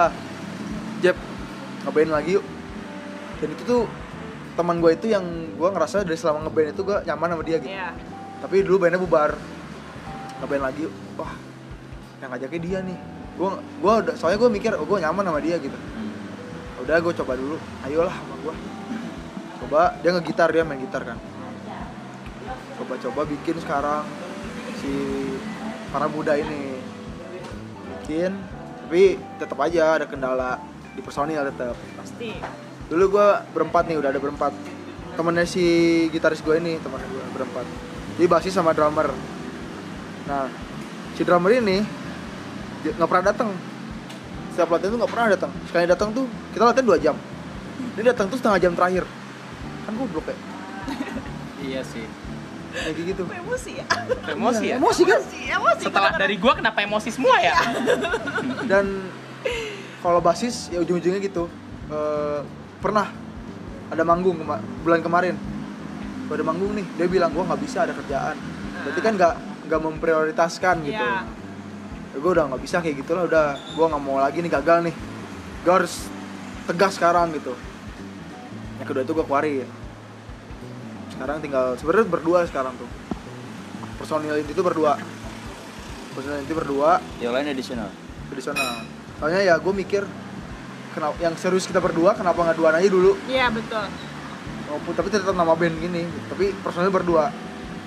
Jeb 1.02 1.18
ngeband 1.82 2.12
lagi 2.12 2.32
yuk 2.38 2.46
dan 3.40 3.50
itu 3.50 3.64
tuh 3.66 3.82
teman 4.60 4.84
gue 4.84 4.92
itu 4.92 5.08
yang 5.08 5.24
gue 5.56 5.70
ngerasa 5.72 6.04
dari 6.04 6.20
selama 6.20 6.44
ngeband 6.44 6.76
itu 6.76 6.82
gue 6.84 6.98
nyaman 7.08 7.28
sama 7.32 7.44
dia 7.48 7.58
gitu. 7.64 7.72
Iya. 7.72 7.96
tapi 8.44 8.56
dulu 8.68 8.76
bandnya 8.84 9.00
bubar. 9.00 9.32
Ngeband 10.44 10.64
lagi 10.68 10.84
wah 11.16 11.32
yang 12.20 12.30
ngajaknya 12.36 12.60
dia 12.60 12.80
nih. 12.84 13.00
Gue 13.40 13.50
gua 13.80 13.94
udah 14.04 14.16
soalnya 14.20 14.44
gue 14.44 14.50
mikir 14.52 14.76
oh 14.76 14.84
gue 14.84 15.00
nyaman 15.00 15.24
sama 15.24 15.40
dia 15.40 15.56
gitu. 15.64 15.78
Udah 16.84 16.96
gue 17.00 17.14
coba 17.24 17.34
dulu. 17.40 17.56
Ayolah 17.88 18.12
sama 18.12 18.36
gue 18.44 18.56
coba 19.64 19.82
dia 20.04 20.12
ngegitar 20.12 20.48
dia 20.52 20.64
main 20.68 20.80
gitar 20.84 21.08
kan. 21.08 21.18
Coba-coba 22.76 23.22
bikin 23.32 23.56
sekarang 23.64 24.04
si 24.84 24.92
para 25.96 26.12
muda 26.12 26.36
ini. 26.36 26.84
Bikin 28.04 28.36
tapi 28.84 29.16
tetap 29.40 29.60
aja 29.64 30.04
ada 30.04 30.06
kendala 30.10 30.60
di 30.92 31.00
personil 31.00 31.48
tetap 31.48 31.80
Pasti. 31.96 32.36
Dulu 32.90 33.06
gue 33.16 33.28
berempat 33.54 33.86
nih 33.86 33.98
udah 34.02 34.10
ada 34.10 34.20
berempat. 34.20 34.52
Temennya 35.14 35.46
si 35.46 35.64
gitaris 36.10 36.42
gue 36.42 36.58
ini 36.58 36.82
temennya 36.82 37.06
gue 37.06 37.24
berempat. 37.38 37.66
Jadi 38.18 38.28
basis 38.28 38.54
sama 38.58 38.74
drummer. 38.74 39.14
Nah 40.26 40.50
si 41.14 41.22
drummer 41.22 41.54
ini 41.54 41.86
nggak 42.80 43.10
pernah 43.12 43.26
datang 43.32 43.50
setiap 44.56 44.72
latihan 44.72 44.96
tuh 44.96 45.00
nggak 45.04 45.12
pernah 45.12 45.28
datang 45.36 45.52
sekali 45.68 45.84
datang 45.84 46.10
tuh 46.16 46.26
kita 46.52 46.64
latihan 46.66 46.88
dua 46.88 46.98
jam. 46.98 47.16
Dia 47.96 48.12
datang 48.12 48.28
tuh 48.28 48.38
setengah 48.42 48.60
jam 48.60 48.74
terakhir. 48.76 49.04
Kan 49.88 49.94
goblok 49.96 50.26
ya 50.28 50.38
Iya 51.70 51.82
sih. 51.86 52.06
kayak 52.70 52.96
gitu. 53.02 53.24
Emosi 53.26 53.82
ya. 53.82 53.86
Emosi 54.30 54.66
ya. 54.70 54.76
emosi 54.78 55.02
kan? 55.10 55.20
Emosi, 55.20 55.40
emosi. 55.50 55.84
Setelah 55.90 56.12
dari 56.16 56.38
gua 56.38 56.54
kenapa 56.54 56.86
emosi 56.86 57.10
semua 57.10 57.36
ya? 57.42 57.58
dan 58.70 59.10
kalau 60.00 60.22
basis 60.22 60.70
ya 60.72 60.80
ujung-ujungnya 60.80 61.20
gitu. 61.20 61.50
Eh, 61.90 62.40
pernah. 62.80 63.08
Ada 63.90 64.04
manggung 64.06 64.40
kema- 64.40 64.64
bulan 64.86 65.02
kemarin. 65.04 65.36
Gua 66.26 66.36
ada 66.38 66.46
manggung 66.46 66.72
nih. 66.74 66.86
Dia 66.96 67.08
bilang 67.10 67.32
gua 67.34 67.44
nggak 67.50 67.62
bisa 67.62 67.84
ada 67.86 67.94
kerjaan. 67.94 68.36
Berarti 68.86 69.02
kan 69.04 69.14
nggak 69.20 69.36
nggak 69.70 69.82
memprioritaskan 69.86 70.76
gitu. 70.88 70.98
Iya. 70.98 71.22
ya, 72.10 72.18
gue 72.18 72.32
udah 72.34 72.50
nggak 72.50 72.62
bisa 72.66 72.82
kayak 72.82 73.06
gitu 73.06 73.12
lah 73.14 73.24
udah. 73.30 73.46
Gue 73.78 73.86
nggak 73.86 74.02
mau 74.02 74.18
lagi 74.18 74.42
nih 74.42 74.50
gagal 74.50 74.80
nih. 74.90 74.96
Gue 75.62 75.74
harus 75.74 76.10
tegas 76.66 76.98
sekarang 76.98 77.30
gitu. 77.38 77.54
Yang 78.82 78.88
kedua 78.90 79.04
itu 79.06 79.14
gue 79.14 79.26
kuari 79.28 79.54
sekarang 81.14 81.44
tinggal 81.44 81.76
sebenarnya 81.76 82.08
berdua 82.08 82.40
sekarang 82.48 82.74
tuh. 82.80 82.90
Personil 84.02 84.40
inti 84.40 84.56
itu 84.56 84.64
berdua. 84.64 84.96
Personil 86.16 86.42
inti 86.42 86.56
berdua. 86.56 86.98
Yang 87.22 87.34
lain 87.36 87.48
additional. 87.54 87.90
tradisional 88.30 88.86
soalnya 89.20 89.42
ya 89.42 89.56
gue 89.60 89.74
mikir 89.74 90.06
kenapa 90.92 91.16
yang 91.18 91.36
serius 91.36 91.64
kita 91.64 91.78
berdua 91.78 92.14
kenapa 92.14 92.40
nggak 92.42 92.58
duaan 92.58 92.76
aja 92.76 92.88
dulu 92.88 93.14
Iya, 93.26 93.48
betul. 93.50 93.86
maupun 94.66 94.94
tapi 94.94 95.08
tetap 95.10 95.34
nama 95.34 95.52
band 95.52 95.76
gini 95.76 96.04
tapi 96.28 96.54
personil 96.56 96.90
berdua 96.90 97.34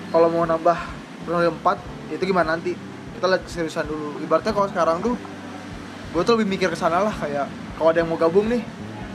kalau 0.09 0.27
mau 0.27 0.43
nambah 0.43 0.77
personil 1.21 1.51
empat 1.51 1.77
itu 2.09 2.23
gimana 2.23 2.53
nanti 2.53 2.75
kita 3.13 3.25
lihat 3.25 3.43
keseriusan 3.43 3.85
dulu 3.85 4.19
ibaratnya 4.19 4.51
kalau 4.51 4.67
sekarang 4.67 4.97
tuh 4.99 5.15
gue 6.09 6.21
tuh 6.21 6.33
lebih 6.35 6.47
mikir 6.49 6.67
ke 6.67 6.75
sana 6.75 6.99
lah 6.99 7.15
kayak 7.15 7.47
kalau 7.73 7.89
ada 7.89 7.99
yang 7.99 8.07
mau 8.07 8.17
gabung 8.17 8.45
nih 8.45 8.61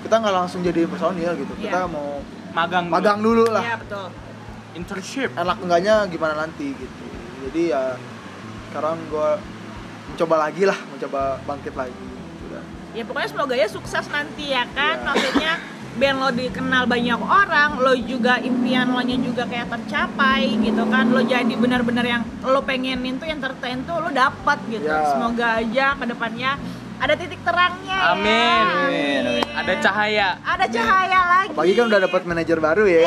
kita 0.00 0.14
nggak 0.16 0.34
langsung 0.34 0.60
jadi 0.60 0.84
personil 0.84 1.30
gitu 1.34 1.52
Iya. 1.54 1.62
kita 1.66 1.78
mau 1.86 2.24
Magang. 2.50 2.84
dulu. 2.84 2.94
magang 2.94 3.18
dulu 3.20 3.44
lah 3.46 3.62
Iya, 3.62 3.76
betul. 3.78 4.06
Internship. 4.74 5.28
enak 5.32 5.58
enggaknya 5.58 5.94
gimana 6.06 6.34
nanti 6.38 6.72
gitu 6.72 7.04
jadi 7.44 7.62
ya 7.68 7.82
sekarang 8.68 8.96
gue 9.06 9.28
mencoba 10.08 10.36
lagi 10.40 10.62
lah 10.64 10.78
mencoba 10.86 11.20
bangkit 11.44 11.74
lagi 11.74 11.92
gitu. 11.94 12.17
Ya 12.98 13.06
pokoknya 13.06 13.30
semoga 13.30 13.54
ya 13.54 13.70
sukses 13.70 14.10
nanti 14.10 14.50
ya 14.50 14.66
kan. 14.74 14.98
Iya. 14.98 15.06
Maksudnya 15.06 15.52
band 16.02 16.18
lo 16.18 16.30
dikenal 16.34 16.90
banyak 16.90 17.20
orang, 17.22 17.78
lo 17.78 17.94
juga 17.94 18.42
impian 18.42 18.90
lo 18.90 18.98
nya 19.06 19.14
juga 19.22 19.46
kayak 19.46 19.70
tercapai 19.70 20.58
gitu 20.58 20.82
kan. 20.90 21.06
Lo 21.14 21.22
jadi 21.22 21.54
benar-benar 21.54 22.02
yang 22.02 22.26
lo 22.42 22.58
pengenin 22.66 23.22
tuh 23.22 23.30
entertain 23.30 23.86
tuh 23.86 24.02
lo 24.02 24.10
dapat 24.10 24.58
gitu. 24.66 24.90
Ya. 24.90 25.14
Semoga 25.14 25.62
aja 25.62 25.94
ke 25.94 26.04
depannya 26.10 26.58
ada 26.98 27.14
titik 27.14 27.38
terangnya 27.46 27.94
ya. 27.94 28.10
Amin. 28.18 28.66
Amin, 28.66 29.22
amin. 29.30 29.46
Ada 29.54 29.72
cahaya. 29.78 30.28
Ada 30.42 30.66
cahaya 30.66 31.20
lagi. 31.22 31.54
apalagi 31.54 31.72
kan 31.78 31.86
udah 31.86 32.00
dapat 32.02 32.22
manajer 32.26 32.58
baru 32.58 32.82
ya 32.90 32.98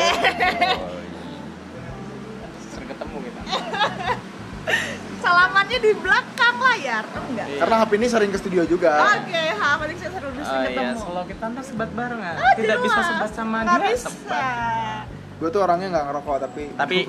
Sering 2.72 2.88
ketemu 2.88 3.16
kita. 3.28 3.40
Salamannya 5.22 5.78
di 5.78 5.92
belakang 5.94 6.56
layar, 6.58 7.04
enggak? 7.06 7.46
karena 7.56 7.74
HP 7.78 7.90
ini 7.94 8.06
sering 8.06 8.28
ke 8.28 8.38
studio 8.38 8.62
juga 8.64 8.90
Oke, 9.14 9.38
ha, 9.54 9.68
paling 9.76 9.96
saya 9.96 10.10
seru 10.10 10.28
bisa 10.32 10.44
Oh 10.44 10.58
iya, 10.58 10.68
ketemu. 10.68 10.98
selalu 10.98 11.22
kita 11.28 11.44
ntar 11.48 11.62
sebat 11.62 11.90
bareng 11.92 12.20
ah. 12.20 12.34
Ah, 12.34 12.52
Tidak 12.52 12.78
bisa 12.80 13.00
sebat 13.04 13.30
sama 13.30 13.56
Nggak 13.60 13.78
dia. 13.78 13.88
bisa. 13.88 14.08
sebat. 14.08 15.04
gue 15.38 15.48
tuh 15.48 15.60
orangnya 15.60 15.88
nggak 15.90 16.04
ngerokok 16.04 16.36
tapi 16.40 16.62
Tapi 16.72 16.96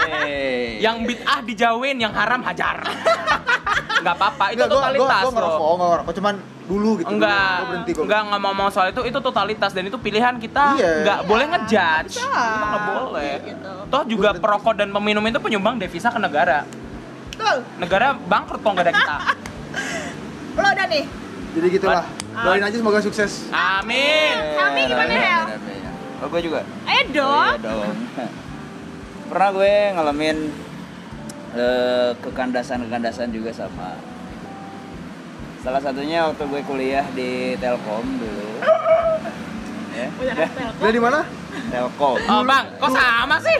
yang 0.80 0.96
bid'ah 1.02 1.40
dijauhin, 1.42 1.96
yang 1.98 2.12
haram 2.12 2.40
hajar. 2.42 2.80
Enggak 4.00 4.16
apa-apa, 4.16 4.44
itu 4.48 4.56
Enggak, 4.56 4.68
gua, 4.70 4.76
totalitas 4.78 5.04
gua, 5.04 5.20
gua 5.22 5.32
ngerokok, 5.34 5.60
loh. 5.60 5.74
nggak 5.74 5.90
ngerokok, 5.90 6.12
cuman 6.14 6.34
dulu 6.66 6.90
gitu. 6.96 7.10
Enggak, 7.10 7.52
Gue 7.52 7.66
berhenti 7.66 7.90
gua. 7.92 8.02
enggak 8.02 8.20
nggak 8.22 8.40
mau 8.40 8.50
ngomong 8.50 8.68
soal 8.70 8.86
itu, 8.88 9.00
itu 9.02 9.18
totalitas 9.18 9.70
dan 9.70 9.84
itu 9.84 9.98
pilihan 9.98 10.34
kita 10.36 10.64
Iya. 10.74 10.92
nggak 11.02 11.20
boleh 11.26 11.44
ngejudge. 11.50 12.14
Kita 12.16 12.32
nggak 12.64 12.82
boleh. 12.90 13.32
Gitu. 13.44 13.70
Toh 13.86 14.02
juga 14.06 14.30
perokok 14.32 14.74
dan 14.74 14.88
peminum 14.88 15.20
itu 15.22 15.38
penyumbang 15.38 15.76
devisa 15.76 16.08
ke 16.08 16.16
negara. 16.18 16.64
Betul. 17.50 17.82
Negara 17.82 18.14
bangkrut 18.14 18.60
kalau 18.62 18.74
nggak 18.78 18.86
ada 18.86 18.94
kita. 18.94 19.16
Lo 20.56 20.68
udah 20.68 20.86
nih. 20.86 21.04
Jadi 21.50 21.66
gitulah. 21.68 22.04
Ah. 22.30 22.44
Doain 22.46 22.62
aja 22.62 22.76
semoga 22.78 23.02
sukses. 23.02 23.50
Amin. 23.50 24.34
Kami 24.54 24.80
gimana, 24.86 25.12
Hel? 25.12 25.42
Oh, 26.22 26.28
gue 26.30 26.40
juga. 26.46 26.62
Ayo 26.86 27.02
Oh, 27.02 27.06
dong. 27.10 27.50
iya 27.50 27.58
dong. 27.58 27.94
Pernah 29.30 29.48
gue 29.50 29.72
ngalamin 29.90 30.36
eh, 31.52 32.10
kekandasan-kekandasan 32.22 33.34
juga 33.34 33.50
sama. 33.50 33.98
Salah 35.60 35.82
satunya 35.82 36.24
waktu 36.24 36.46
gue 36.46 36.62
kuliah 36.62 37.06
di 37.10 37.58
Telkom 37.58 38.06
dulu. 38.16 38.46
ya, 39.90 40.06
Udah 40.12 40.32
udah, 40.32 40.48
telpon. 40.48 40.72
Kuliah 40.78 40.94
di 40.94 41.02
mana? 41.02 41.18
Telkom. 41.70 42.16
Oh 42.24 42.42
bang, 42.42 42.64
kok 42.78 42.90
sama 42.90 43.36
sih? 43.38 43.56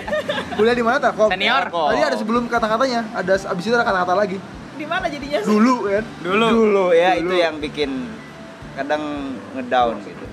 Kuliah 0.55 0.75
di 0.75 0.85
mana 0.85 0.97
Telkom? 0.99 1.29
Senior. 1.29 1.63
Telkom. 1.67 1.89
Tadi 1.91 2.01
ada 2.03 2.17
sebelum 2.17 2.43
kata-katanya, 2.47 3.01
ada 3.13 3.33
abis 3.37 3.65
itu 3.65 3.75
ada 3.75 3.87
kata-kata 3.87 4.15
lagi. 4.15 4.39
Di 4.75 4.87
mana 4.89 5.07
jadinya 5.07 5.39
sih? 5.39 5.49
Dulu 5.49 5.75
kan. 5.87 6.05
Dulu. 6.21 6.47
Dulu 6.49 6.85
ya 6.91 7.11
Dulu. 7.15 7.23
itu 7.23 7.35
yang 7.37 7.55
bikin 7.59 7.91
kadang 8.75 9.03
ngedown 9.53 9.95
gitu. 10.03 10.27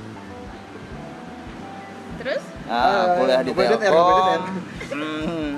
Terus? 2.18 2.44
Nah, 2.66 2.82
Ah, 2.82 3.04
kuliah 3.16 3.42
di 3.46 3.52
Telkom. 3.54 4.42
Hmm. 4.90 5.52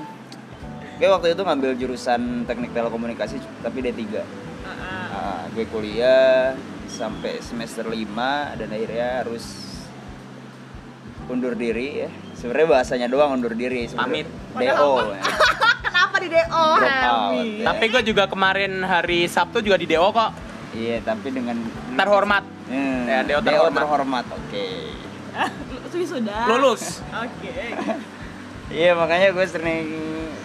Gue 1.00 1.08
waktu 1.08 1.32
itu 1.32 1.40
ngambil 1.40 1.70
jurusan 1.80 2.44
teknik 2.44 2.76
telekomunikasi 2.76 3.40
tapi 3.64 3.80
D3. 3.80 4.00
Ah, 4.12 4.24
Nah, 5.10 5.42
gue 5.50 5.64
kuliah 5.66 6.52
sampai 6.86 7.40
semester 7.40 7.82
5 7.82 8.52
dan 8.54 8.68
akhirnya 8.68 9.24
harus 9.24 9.69
undur 11.30 11.54
diri 11.54 12.04
ya. 12.04 12.08
Sebenarnya 12.34 12.68
bahasanya 12.68 13.06
doang 13.06 13.38
undur 13.38 13.54
diri. 13.54 13.86
sebenarnya. 13.86 14.26
Pamit. 14.26 14.26
DO. 14.52 14.90
ya. 15.14 15.22
Kenapa 15.86 16.16
di 16.18 16.28
DO, 16.28 16.42
out, 16.42 16.82
ya. 16.82 17.64
Tapi 17.70 17.84
gue 17.86 18.02
juga 18.04 18.24
kemarin 18.26 18.82
hari 18.82 19.30
Sabtu 19.30 19.62
juga 19.62 19.78
di 19.78 19.86
DO 19.86 20.10
kok. 20.10 20.30
Iya, 20.70 21.02
tapi 21.02 21.30
dengan 21.30 21.56
Terhormat. 21.94 22.44
Hmm, 22.66 23.02
Ya, 23.06 23.26
DO 23.26 23.42
terhormat. 23.42 23.82
terhormat. 23.82 24.24
Oke. 24.28 24.66
Sudah. 26.10 26.46
Lulus. 26.46 26.98
Oke. 27.14 27.54
Iya, 28.70 28.94
makanya 28.94 29.34
gue 29.34 29.46
sering 29.50 29.82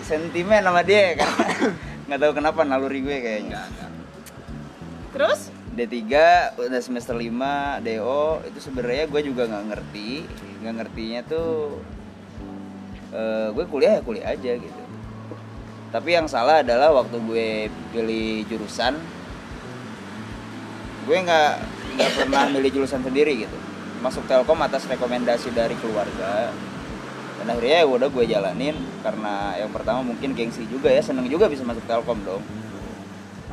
sentimen 0.02 0.66
sama 0.66 0.82
dia 0.82 1.14
kan. 1.14 1.30
Nggak 2.10 2.20
tahu 2.20 2.32
kenapa 2.34 2.66
naluri 2.66 3.06
gue 3.06 3.22
kayaknya. 3.22 3.70
Terus? 5.14 5.54
D3 5.76 6.08
udah 6.56 6.80
semester 6.80 7.12
5 7.12 7.84
DO 7.84 8.24
itu 8.48 8.60
sebenarnya 8.64 9.12
gue 9.12 9.22
juga 9.28 9.44
nggak 9.44 9.66
ngerti. 9.76 10.12
Nggak 10.64 10.74
ngertinya 10.80 11.22
tuh 11.28 11.84
eh, 13.12 13.48
gue 13.52 13.66
kuliah 13.68 14.00
ya 14.00 14.02
kuliah 14.02 14.28
aja 14.32 14.52
gitu. 14.56 14.82
Tapi 15.92 16.10
yang 16.16 16.32
salah 16.32 16.64
adalah 16.64 16.96
waktu 16.96 17.20
gue 17.20 17.48
pilih 17.92 18.48
jurusan 18.48 18.96
gue 21.06 21.18
nggak 21.22 21.52
nggak 22.00 22.12
pernah 22.24 22.48
milih 22.56 22.72
jurusan 22.82 23.04
sendiri 23.04 23.44
gitu. 23.44 23.58
Masuk 24.00 24.24
telkom 24.32 24.64
atas 24.64 24.88
rekomendasi 24.88 25.52
dari 25.52 25.76
keluarga. 25.84 26.56
Dan 27.36 27.52
akhirnya 27.52 27.84
ya 27.84 27.86
udah 27.86 28.08
gue 28.08 28.26
jalanin 28.26 28.80
karena 29.04 29.60
yang 29.60 29.76
pertama 29.76 30.08
mungkin 30.08 30.32
gengsi 30.32 30.64
juga 30.72 30.88
ya 30.88 31.04
seneng 31.04 31.28
juga 31.28 31.52
bisa 31.52 31.68
masuk 31.68 31.84
telkom 31.84 32.18
dong 32.24 32.42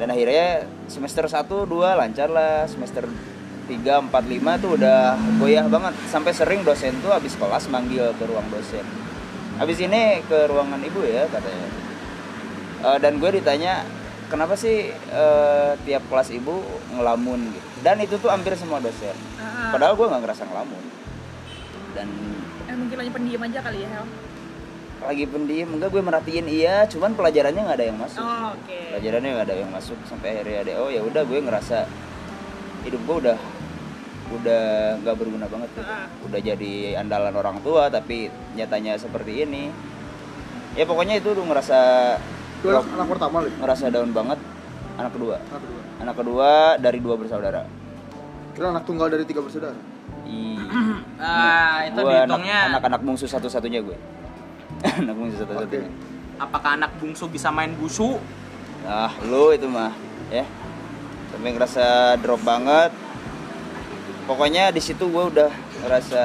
dan 0.02 0.10
akhirnya 0.10 0.66
semester 0.90 1.30
1 1.30 1.46
2 1.46 1.70
lancar 1.94 2.26
lah. 2.26 2.66
Semester 2.66 3.06
3 3.70 4.10
4 4.10 4.10
5 4.10 4.58
tuh 4.58 4.74
udah 4.74 5.14
goyah 5.38 5.70
banget. 5.70 5.94
Sampai 6.10 6.34
sering 6.34 6.66
dosen 6.66 6.98
tuh 6.98 7.14
habis 7.14 7.38
kelas 7.38 7.70
manggil 7.70 8.10
ke 8.18 8.26
ruang 8.26 8.42
dosen. 8.50 8.82
Habis 9.62 9.78
ini 9.78 10.18
ke 10.26 10.50
ruangan 10.50 10.82
ibu 10.82 11.06
ya 11.06 11.30
katanya. 11.30 11.68
Eh, 12.82 12.98
dan 12.98 13.22
gue 13.22 13.30
ditanya 13.30 13.86
kenapa 14.26 14.58
sih 14.58 14.90
eh, 14.90 15.70
tiap 15.86 16.02
kelas 16.10 16.34
ibu 16.34 16.58
ngelamun? 16.98 17.54
Gitu. 17.54 17.68
Dan 17.86 18.02
itu 18.02 18.18
tuh 18.18 18.34
hampir 18.34 18.58
semua 18.58 18.82
dosen. 18.82 19.14
Padahal 19.70 19.94
gue 19.94 20.06
nggak 20.10 20.22
ngerasa 20.26 20.42
ngelamun. 20.50 20.82
Dan 21.94 22.08
Eh, 22.72 22.74
mungkin 22.74 22.96
lagi 23.04 23.12
pendiam 23.12 23.42
aja 23.44 23.60
kali 23.60 23.84
ya, 23.84 23.88
Hel. 23.92 24.06
Lagi 25.02 25.24
pendiam 25.24 25.68
enggak 25.72 25.90
gue 25.90 26.00
merhatiin 26.00 26.46
iya 26.46 26.86
cuman 26.86 27.12
pelajarannya 27.12 27.62
nggak 27.62 27.78
ada 27.78 27.86
yang 27.86 27.98
masuk 27.98 28.20
Oh, 28.20 28.52
oke. 28.52 28.78
pelajarannya 28.90 29.30
nggak 29.30 29.46
ada 29.46 29.56
yang 29.56 29.70
masuk 29.70 29.98
sampai 30.04 30.28
akhirnya 30.32 30.58
ada 30.60 30.72
oh 30.78 30.88
ya 30.88 31.00
udah 31.00 31.22
gue 31.22 31.38
ngerasa 31.38 31.78
hidup 32.82 33.00
gue 33.00 33.16
udah 33.22 33.38
udah 34.32 34.62
nggak 34.98 35.14
berguna 35.14 35.44
banget 35.44 35.68
gitu. 35.70 35.82
Ah. 35.84 36.08
udah 36.24 36.40
jadi 36.40 36.72
andalan 36.96 37.34
orang 37.34 37.56
tua 37.60 37.86
tapi 37.86 38.26
nyatanya 38.52 38.96
seperti 38.96 39.44
ini 39.44 39.68
ya 40.72 40.84
pokoknya 40.84 41.18
itu 41.18 41.28
udah 41.30 41.44
ngerasa 41.44 41.78
Itu 42.58 42.70
anak, 42.70 42.86
anak 42.88 43.08
pertama 43.10 43.36
ngerasa 43.44 43.84
down 43.90 44.10
banget 44.10 44.38
anak 44.94 45.12
kedua 45.12 45.36
Anak 45.42 45.60
kedua. 45.60 45.80
anak 45.98 46.14
kedua 46.16 46.50
dari 46.78 46.98
dua 46.98 47.14
bersaudara 47.14 47.62
Kira 48.52 48.68
anak 48.68 48.84
tunggal 48.84 49.08
dari 49.08 49.24
tiga 49.24 49.40
bersaudara. 49.40 49.72
Ih, 50.22 50.60
Ah, 51.18 51.88
itu 51.88 51.96
dihitungnya 51.98 52.68
anak-anak 52.68 53.00
bungsu 53.00 53.24
satu-satunya 53.26 53.80
gue 53.80 53.96
anak 55.02 55.14
bungsu 55.14 55.36
satu-satunya 55.42 56.12
apakah 56.42 56.74
anak 56.74 56.90
bungsu 56.98 57.30
bisa 57.30 57.54
main 57.54 57.70
busu? 57.78 58.18
Nah, 58.82 59.14
lu 59.22 59.54
itu 59.54 59.70
mah 59.70 59.94
ya. 60.34 60.42
Sampai 61.30 61.54
ngerasa 61.54 62.18
drop 62.18 62.42
banget. 62.42 62.90
Pokoknya 64.26 64.74
di 64.74 64.82
situ 64.82 65.06
gue 65.06 65.24
udah 65.30 65.50
ngerasa 65.86 66.22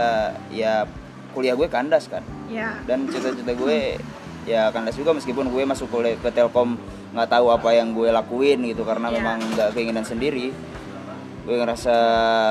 ya 0.50 0.90
kuliah 1.38 1.54
gue 1.54 1.70
kandas 1.70 2.10
kan. 2.10 2.26
Ya. 2.50 2.82
Dan 2.90 3.06
cita-cita 3.10 3.54
gue 3.54 4.02
ya 4.50 4.74
kandas 4.74 4.98
juga 4.98 5.14
meskipun 5.14 5.54
gue 5.54 5.64
masuk 5.68 5.92
kuliah 5.94 6.18
ke 6.18 6.34
Telkom 6.34 6.80
nggak 7.14 7.30
tahu 7.30 7.50
apa 7.52 7.70
yang 7.72 7.92
gue 7.96 8.10
lakuin 8.12 8.64
gitu 8.68 8.84
karena 8.84 9.12
Iya. 9.12 9.16
memang 9.22 9.38
nggak 9.54 9.70
keinginan 9.78 10.06
sendiri. 10.06 10.50
Gue 11.48 11.56
ngerasa 11.64 11.96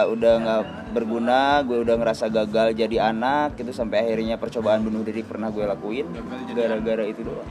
udah 0.08 0.34
nggak 0.40 0.62
berguna, 0.96 1.60
gue 1.68 1.84
udah 1.84 2.00
ngerasa 2.00 2.32
gagal 2.32 2.72
jadi 2.72 3.12
anak 3.12 3.60
gitu 3.60 3.68
sampai 3.68 4.00
akhirnya 4.00 4.40
percobaan 4.40 4.80
bunuh 4.80 5.04
diri 5.04 5.20
pernah 5.20 5.52
gue 5.52 5.68
lakuin 5.68 6.08
gara-gara 6.56 7.04
itu 7.04 7.20
doang. 7.20 7.44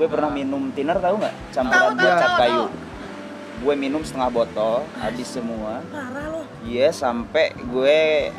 Gue 0.00 0.08
pernah 0.08 0.32
minum 0.32 0.72
thinner 0.72 0.96
tahu 0.96 1.20
nggak? 1.20 1.34
Campuran 1.52 1.92
kecap 2.00 2.16
tahu, 2.16 2.40
kayu. 2.40 2.64
Gue 3.60 3.74
minum 3.76 4.00
setengah 4.00 4.32
botol, 4.32 4.88
habis 4.96 5.28
semua. 5.28 5.84
Iya 6.64 6.96
sampai 6.96 7.52
gue 7.68 8.32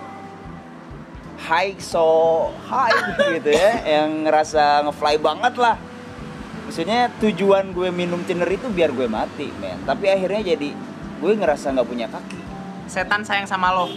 high 1.45 1.77
so 1.77 2.49
high 2.65 2.97
gitu 3.37 3.53
ya, 3.53 3.85
yang 3.85 4.25
ngerasa 4.25 4.81
ngefly 4.89 5.21
banget 5.21 5.61
lah. 5.61 5.77
Maksudnya 6.65 7.13
tujuan 7.21 7.69
gue 7.69 7.93
minum 7.93 8.25
thinner 8.25 8.49
itu 8.49 8.65
biar 8.73 8.89
gue 8.97 9.05
mati, 9.05 9.53
men. 9.61 9.77
Tapi 9.85 10.09
akhirnya 10.09 10.57
jadi 10.57 10.73
gue 11.19 11.31
ngerasa 11.35 11.71
nggak 11.71 11.85
punya 11.85 12.07
kaki. 12.07 12.39
Setan 12.85 13.21
sayang 13.21 13.45
sama 13.45 13.69
lo. 13.69 13.87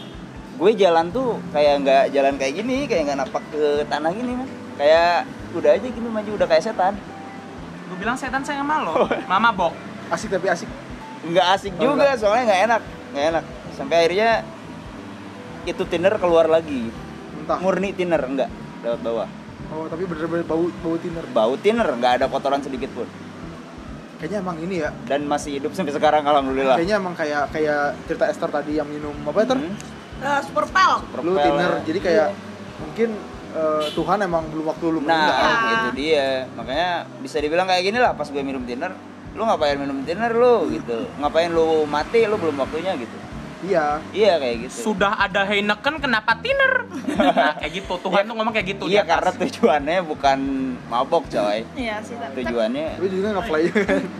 Gue 0.55 0.75
jalan 0.75 1.09
tuh 1.09 1.41
kayak 1.51 1.81
nggak 1.81 2.03
jalan 2.11 2.35
kayak 2.37 2.55
gini, 2.55 2.85
kayak 2.85 3.03
nggak 3.09 3.19
napak 3.21 3.43
ke 3.49 3.63
tanah 3.87 4.11
gini, 4.11 4.33
men. 4.35 4.49
Kayak 4.75 5.25
udah 5.53 5.71
aja 5.73 5.87
gini 5.87 6.09
maju 6.09 6.31
udah 6.35 6.47
kayak 6.47 6.65
setan. 6.65 6.95
Gue 7.87 7.97
bilang 7.97 8.15
setan 8.15 8.43
sayang 8.43 8.65
sama 8.65 8.83
lo. 8.83 8.95
Mama 9.25 9.51
bok. 9.51 9.73
Asik 10.09 10.29
tapi 10.29 10.47
asik. 10.47 10.69
nggak 11.23 11.47
asik 11.55 11.73
Oh, 11.79 11.95
juga 11.95 12.19
soalnya 12.19 12.43
nggak 12.45 12.63
enak 12.67 12.83
nggak 13.15 13.25
enak 13.31 13.45
sampai 13.73 13.97
akhirnya 13.97 14.31
itu 15.63 15.83
thinner 15.87 16.19
keluar 16.19 16.51
lagi 16.51 16.91
Entah. 17.39 17.63
murni 17.63 17.95
thinner 17.95 18.19
enggak 18.19 18.51
lewat 18.83 19.01
bawah 19.01 19.29
Oh, 19.71 19.87
tapi 19.87 20.03
bener-bener 20.03 20.43
bau 20.43 20.67
bau 20.83 20.99
thinner. 20.99 21.23
bau 21.31 21.55
thinner 21.55 21.87
nggak 21.87 22.13
ada 22.19 22.27
kotoran 22.27 22.59
sedikit 22.59 22.91
pun 22.91 23.07
Kayaknya 24.23 24.39
emang 24.39 24.57
ini 24.57 24.77
ya. 24.79 24.91
dan 25.03 25.27
masih 25.27 25.59
hidup 25.59 25.75
sampai 25.75 25.91
sekarang 25.91 26.23
alhamdulillah 26.23 26.79
Kayaknya 26.79 26.97
emang 26.97 27.11
kayak 27.13 27.51
kayak 27.51 27.99
cerita 28.07 28.25
Esther 28.25 28.51
tadi 28.53 28.79
yang 28.79 28.87
minum 28.87 29.11
apa 29.27 29.43
Ter? 29.43 29.59
Hmm, 29.59 29.75
Eh, 30.23 30.41
super 30.47 30.71
pal. 30.71 31.03
Lu 31.19 31.35
thinner. 31.35 31.71
ya. 31.75 31.79
Jadi 31.83 31.99
kayak 31.99 32.29
mungkin 32.79 33.09
eh, 33.53 33.87
Tuhan 33.91 34.19
emang 34.23 34.47
belum 34.47 34.65
waktu 34.65 34.85
lu 34.87 35.01
nah 35.03 35.27
meninggal. 35.27 35.75
itu 35.75 35.89
dia 35.99 36.27
makanya 36.55 36.91
bisa 37.19 37.37
dibilang 37.37 37.67
kayak 37.67 37.83
gini 37.83 37.99
lah 37.99 38.15
pas 38.15 38.25
gue 38.25 38.39
minum 38.41 38.63
thinner 38.63 38.95
lu 39.33 39.43
ngapain 39.43 39.75
minum 39.75 39.99
thinner 40.01 40.31
lu 40.31 40.71
gitu 40.71 41.11
ngapain 41.19 41.51
lu 41.51 41.83
mati 41.85 42.23
lu 42.23 42.37
belum 42.37 42.55
waktunya 42.57 42.95
gitu 42.95 43.17
Iya. 43.62 44.03
iya 44.11 44.33
kayak 44.37 44.57
gitu 44.62 44.75
Sudah 44.85 45.14
ada 45.16 45.42
Heineken 45.42 45.96
kenapa 45.96 46.35
thinner? 46.37 46.83
Nah, 47.09 47.55
kayak 47.62 47.72
gitu. 47.72 47.94
Tuhan 47.96 48.22
tuh 48.25 48.35
ngomong 48.35 48.51
kayak 48.51 48.66
gitu 48.70 48.85
iya 48.87 49.01
atas. 49.01 49.11
karena 49.12 49.31
tujuannya 49.40 49.96
bukan 50.05 50.38
mabok 50.87 51.25
coy 51.27 51.62
Iya 51.72 51.96
sih. 52.01 52.14
tapi- 52.14 52.42
tujuannya 52.42 52.87
Tapi 52.94 53.09
juga 53.09 53.29
nge-fly 53.33 53.62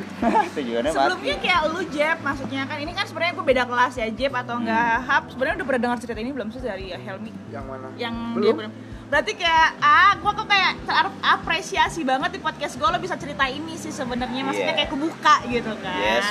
tujuannya 0.57 0.91
mati 0.91 0.97
Sebelumnya 0.97 1.37
kayak 1.39 1.61
lu 1.69 1.81
Jeb, 1.89 2.17
maksudnya 2.21 2.63
kan 2.65 2.77
ini 2.79 2.93
kan 2.93 3.05
sebenarnya 3.05 3.33
gue 3.35 3.47
beda 3.47 3.63
kelas 3.65 3.93
ya 3.95 4.07
Jeb 4.09 4.33
atau 4.33 4.55
enggak 4.57 4.95
Hap. 5.03 5.23
Sebenarnya 5.29 5.55
udah 5.57 5.67
pernah 5.67 5.83
dengar 5.83 5.99
cerita 5.99 6.19
ini 6.19 6.31
belum 6.31 6.49
sih 6.49 6.61
dari 6.61 6.87
Helmi? 6.91 7.31
Yang 7.49 7.65
mana? 7.65 7.87
Yang 7.97 8.15
Belum. 8.33 8.41
dia 8.41 8.55
belum. 8.57 8.73
Berarti 9.05 9.33
kayak 9.35 9.69
ah, 9.79 10.13
gue 10.15 10.33
kok 10.33 10.47
kayak 10.47 10.73
terapresiasi 10.87 12.01
banget 12.01 12.31
di 12.33 12.41
podcast 12.41 12.75
gue 12.75 12.87
lo 12.87 12.97
bisa 12.97 13.13
cerita 13.15 13.45
ini 13.45 13.75
sih 13.75 13.91
sebenarnya. 13.91 14.41
Maksudnya 14.43 14.71
Iya. 14.71 14.79
kayak 14.79 14.91
kebuka 14.91 15.35
gitu 15.47 15.73
kan. 15.79 15.99
Yes, 15.99 16.29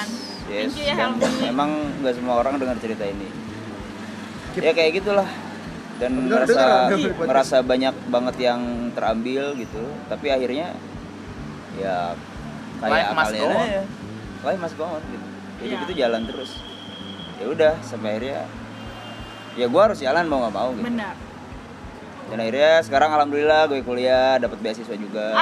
yes. 0.51 0.75
Thank 0.75 0.83
you 0.83 0.85
ya 0.91 0.95
Dan 0.99 1.15
Helmi. 1.15 1.47
Emang 1.47 1.71
nggak 2.03 2.13
semua 2.19 2.35
orang 2.43 2.59
dengar 2.59 2.77
cerita 2.83 3.07
ini. 3.07 3.27
Ya 4.59 4.71
kayak 4.75 4.91
gitulah. 4.99 5.29
Dan 5.95 6.27
Bener, 6.27 6.43
merasa 6.43 6.65
merasa 7.23 7.57
banyak 7.63 7.95
banget 8.11 8.35
yang 8.41 8.61
terambil 8.91 9.55
gitu. 9.55 9.83
Tapi 10.11 10.27
akhirnya 10.27 10.75
ya 11.79 12.13
kayak 12.83 12.91
Life 12.91 13.15
must 13.15 13.31
kalian 13.31 13.49
aja. 13.55 13.81
Life 14.43 14.59
must 14.59 14.75
go 14.75 14.85
on 14.85 15.03
gitu. 15.07 15.27
Hidup 15.61 15.77
Iya. 15.77 15.85
itu 15.87 15.93
jalan 15.95 16.21
terus. 16.27 16.51
Ya 17.39 17.45
udah 17.47 17.73
sampai 17.85 18.09
akhirnya 18.17 18.41
ya 19.55 19.65
gua 19.71 19.81
harus 19.89 19.99
jalan 20.03 20.25
mau 20.27 20.43
nggak 20.43 20.55
mau 20.57 20.69
gitu. 20.75 20.85
Benar. 20.85 21.15
Dan 22.31 22.39
akhirnya 22.39 22.79
sekarang 22.79 23.11
alhamdulillah 23.11 23.67
gue 23.67 23.83
kuliah 23.83 24.39
dapat 24.39 24.55
beasiswa 24.57 24.95
juga. 24.95 25.35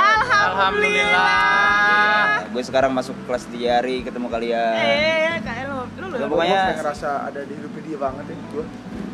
Alhamdulillah. 1.00 2.50
Gue 2.50 2.64
sekarang 2.64 2.92
masuk 2.92 3.14
kelas 3.24 3.46
diari 3.48 4.02
ketemu 4.02 4.26
kalian. 4.28 4.74
Eh, 4.76 5.38
kayak 5.40 5.66
lo, 5.68 5.86
lu 5.88 6.06
Ya, 6.10 6.18
lo 6.18 6.26
pokoknya- 6.28 6.66
kayak 6.66 6.82
ngerasa 6.82 7.10
ada 7.24 7.42
di 7.42 7.54
hidupnya 7.54 7.82
dia 7.84 7.98
banget 8.00 8.26
ya 8.26 8.36
gua. 8.50 8.66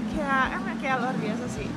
kayak 0.07 0.47
emang 0.53 0.77
kayak 0.79 0.95
luar 0.97 1.15
biasa 1.17 1.45
sih. 1.51 1.67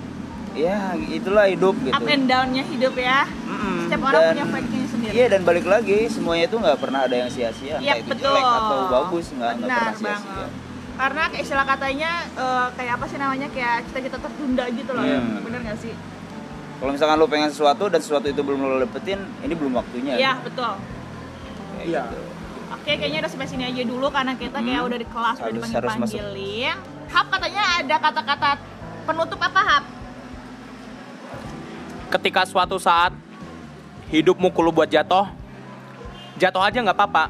Ya 0.54 0.78
itulah 1.08 1.46
hidup 1.46 1.74
gitu. 1.80 1.90
Up 1.92 2.02
and 2.04 2.24
down-nya 2.24 2.62
hidup 2.64 2.94
ya. 2.96 3.26
Mm-mm. 3.44 3.76
Setiap 3.84 4.02
orang 4.04 4.20
Dan- 4.20 4.30
punya 4.32 4.46
fake-nya 4.48 4.86
sendiri. 4.88 5.12
Iya 5.12 5.26
dan 5.28 5.42
balik 5.42 5.66
lagi 5.66 5.98
semuanya 6.06 6.44
itu 6.46 6.56
nggak 6.56 6.78
pernah 6.78 7.00
ada 7.00 7.16
yang 7.16 7.26
sia-sia, 7.28 7.76
Iya, 7.76 7.92
entah 7.92 7.96
itu 7.96 8.08
betul. 8.08 8.24
jelek 8.24 8.42
atau 8.44 8.78
bagus 8.88 9.26
nggak 9.28 9.52
nggak 9.56 9.66
pernah 9.68 9.92
sia-sia. 9.92 10.14
banget. 10.14 10.50
Karena 10.98 11.30
kayak 11.30 11.42
istilah 11.42 11.62
katanya 11.64 12.10
eh, 12.28 12.66
kayak 12.74 12.92
apa 12.98 13.04
sih 13.06 13.16
namanya 13.16 13.46
kayak 13.48 13.86
cita-cita 13.86 14.18
tertunda 14.18 14.64
gitu 14.68 14.90
loh. 14.90 15.02
Hmm. 15.02 15.46
Bener 15.46 15.62
gak 15.62 15.78
sih? 15.78 15.94
Kalau 16.78 16.90
misalkan 16.90 17.16
lo 17.16 17.26
pengen 17.26 17.50
sesuatu 17.50 17.86
dan 17.86 17.98
sesuatu 17.98 18.26
itu 18.26 18.38
belum 18.38 18.58
lo 18.60 18.78
dapetin, 18.78 19.18
ini 19.40 19.54
belum 19.54 19.74
waktunya. 19.74 20.14
Iya, 20.14 20.32
betul. 20.42 20.74
Kayak 21.72 21.86
Iya. 21.86 22.02
gitu. 22.04 22.22
Oke, 22.68 22.92
kayaknya 22.94 23.18
udah 23.20 23.30
sampai 23.30 23.48
sini 23.48 23.64
aja 23.64 23.82
dulu 23.82 24.06
karena 24.08 24.32
kita 24.34 24.58
kayak 24.58 24.76
Hmm. 24.76 24.88
udah 24.88 24.98
di 24.98 25.08
kelas 25.08 25.36
udah 25.36 25.42
Harus- 25.42 25.56
dipanggil 25.56 25.78
harus 25.78 25.94
masuk. 25.96 26.18
panggilin. 26.18 26.76
Hap 27.08 27.26
katanya 27.30 27.62
ada 27.78 27.96
kata-kata 27.98 28.50
penutup 29.04 29.40
apa 29.40 29.60
Hap? 29.60 29.84
Ketika 32.08 32.42
suatu 32.42 32.76
saat 32.76 33.12
hidup 34.08 34.36
mukul 34.36 34.64
lu 34.64 34.72
buat 34.72 34.86
jatuh, 34.86 35.28
jatuh 36.36 36.62
aja 36.62 36.78
nggak 36.80 36.96
apa-apa. 36.96 37.24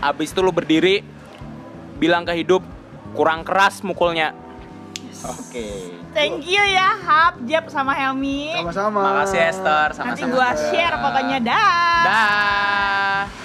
Abis 0.00 0.30
itu 0.30 0.38
lu 0.38 0.50
berdiri, 0.50 1.02
bilang 1.96 2.22
ke 2.22 2.34
hidup, 2.34 2.62
kurang 3.14 3.46
keras 3.46 3.80
mukulnya. 3.80 4.34
Oke. 5.24 5.94
Thank 6.12 6.44
you 6.44 6.60
ya 6.60 7.00
Hap, 7.00 7.40
Jeb 7.48 7.72
sama 7.72 7.96
Helmi. 7.96 8.52
Sama-sama. 8.60 9.00
Makasih 9.00 9.40
Esther, 9.40 9.88
Nanti 9.96 10.20
sama-sama. 10.20 10.32
gua 10.36 10.48
share 10.52 10.96
pokoknya 11.00 11.38
dah. 11.40 12.02
Dah. 12.04 13.43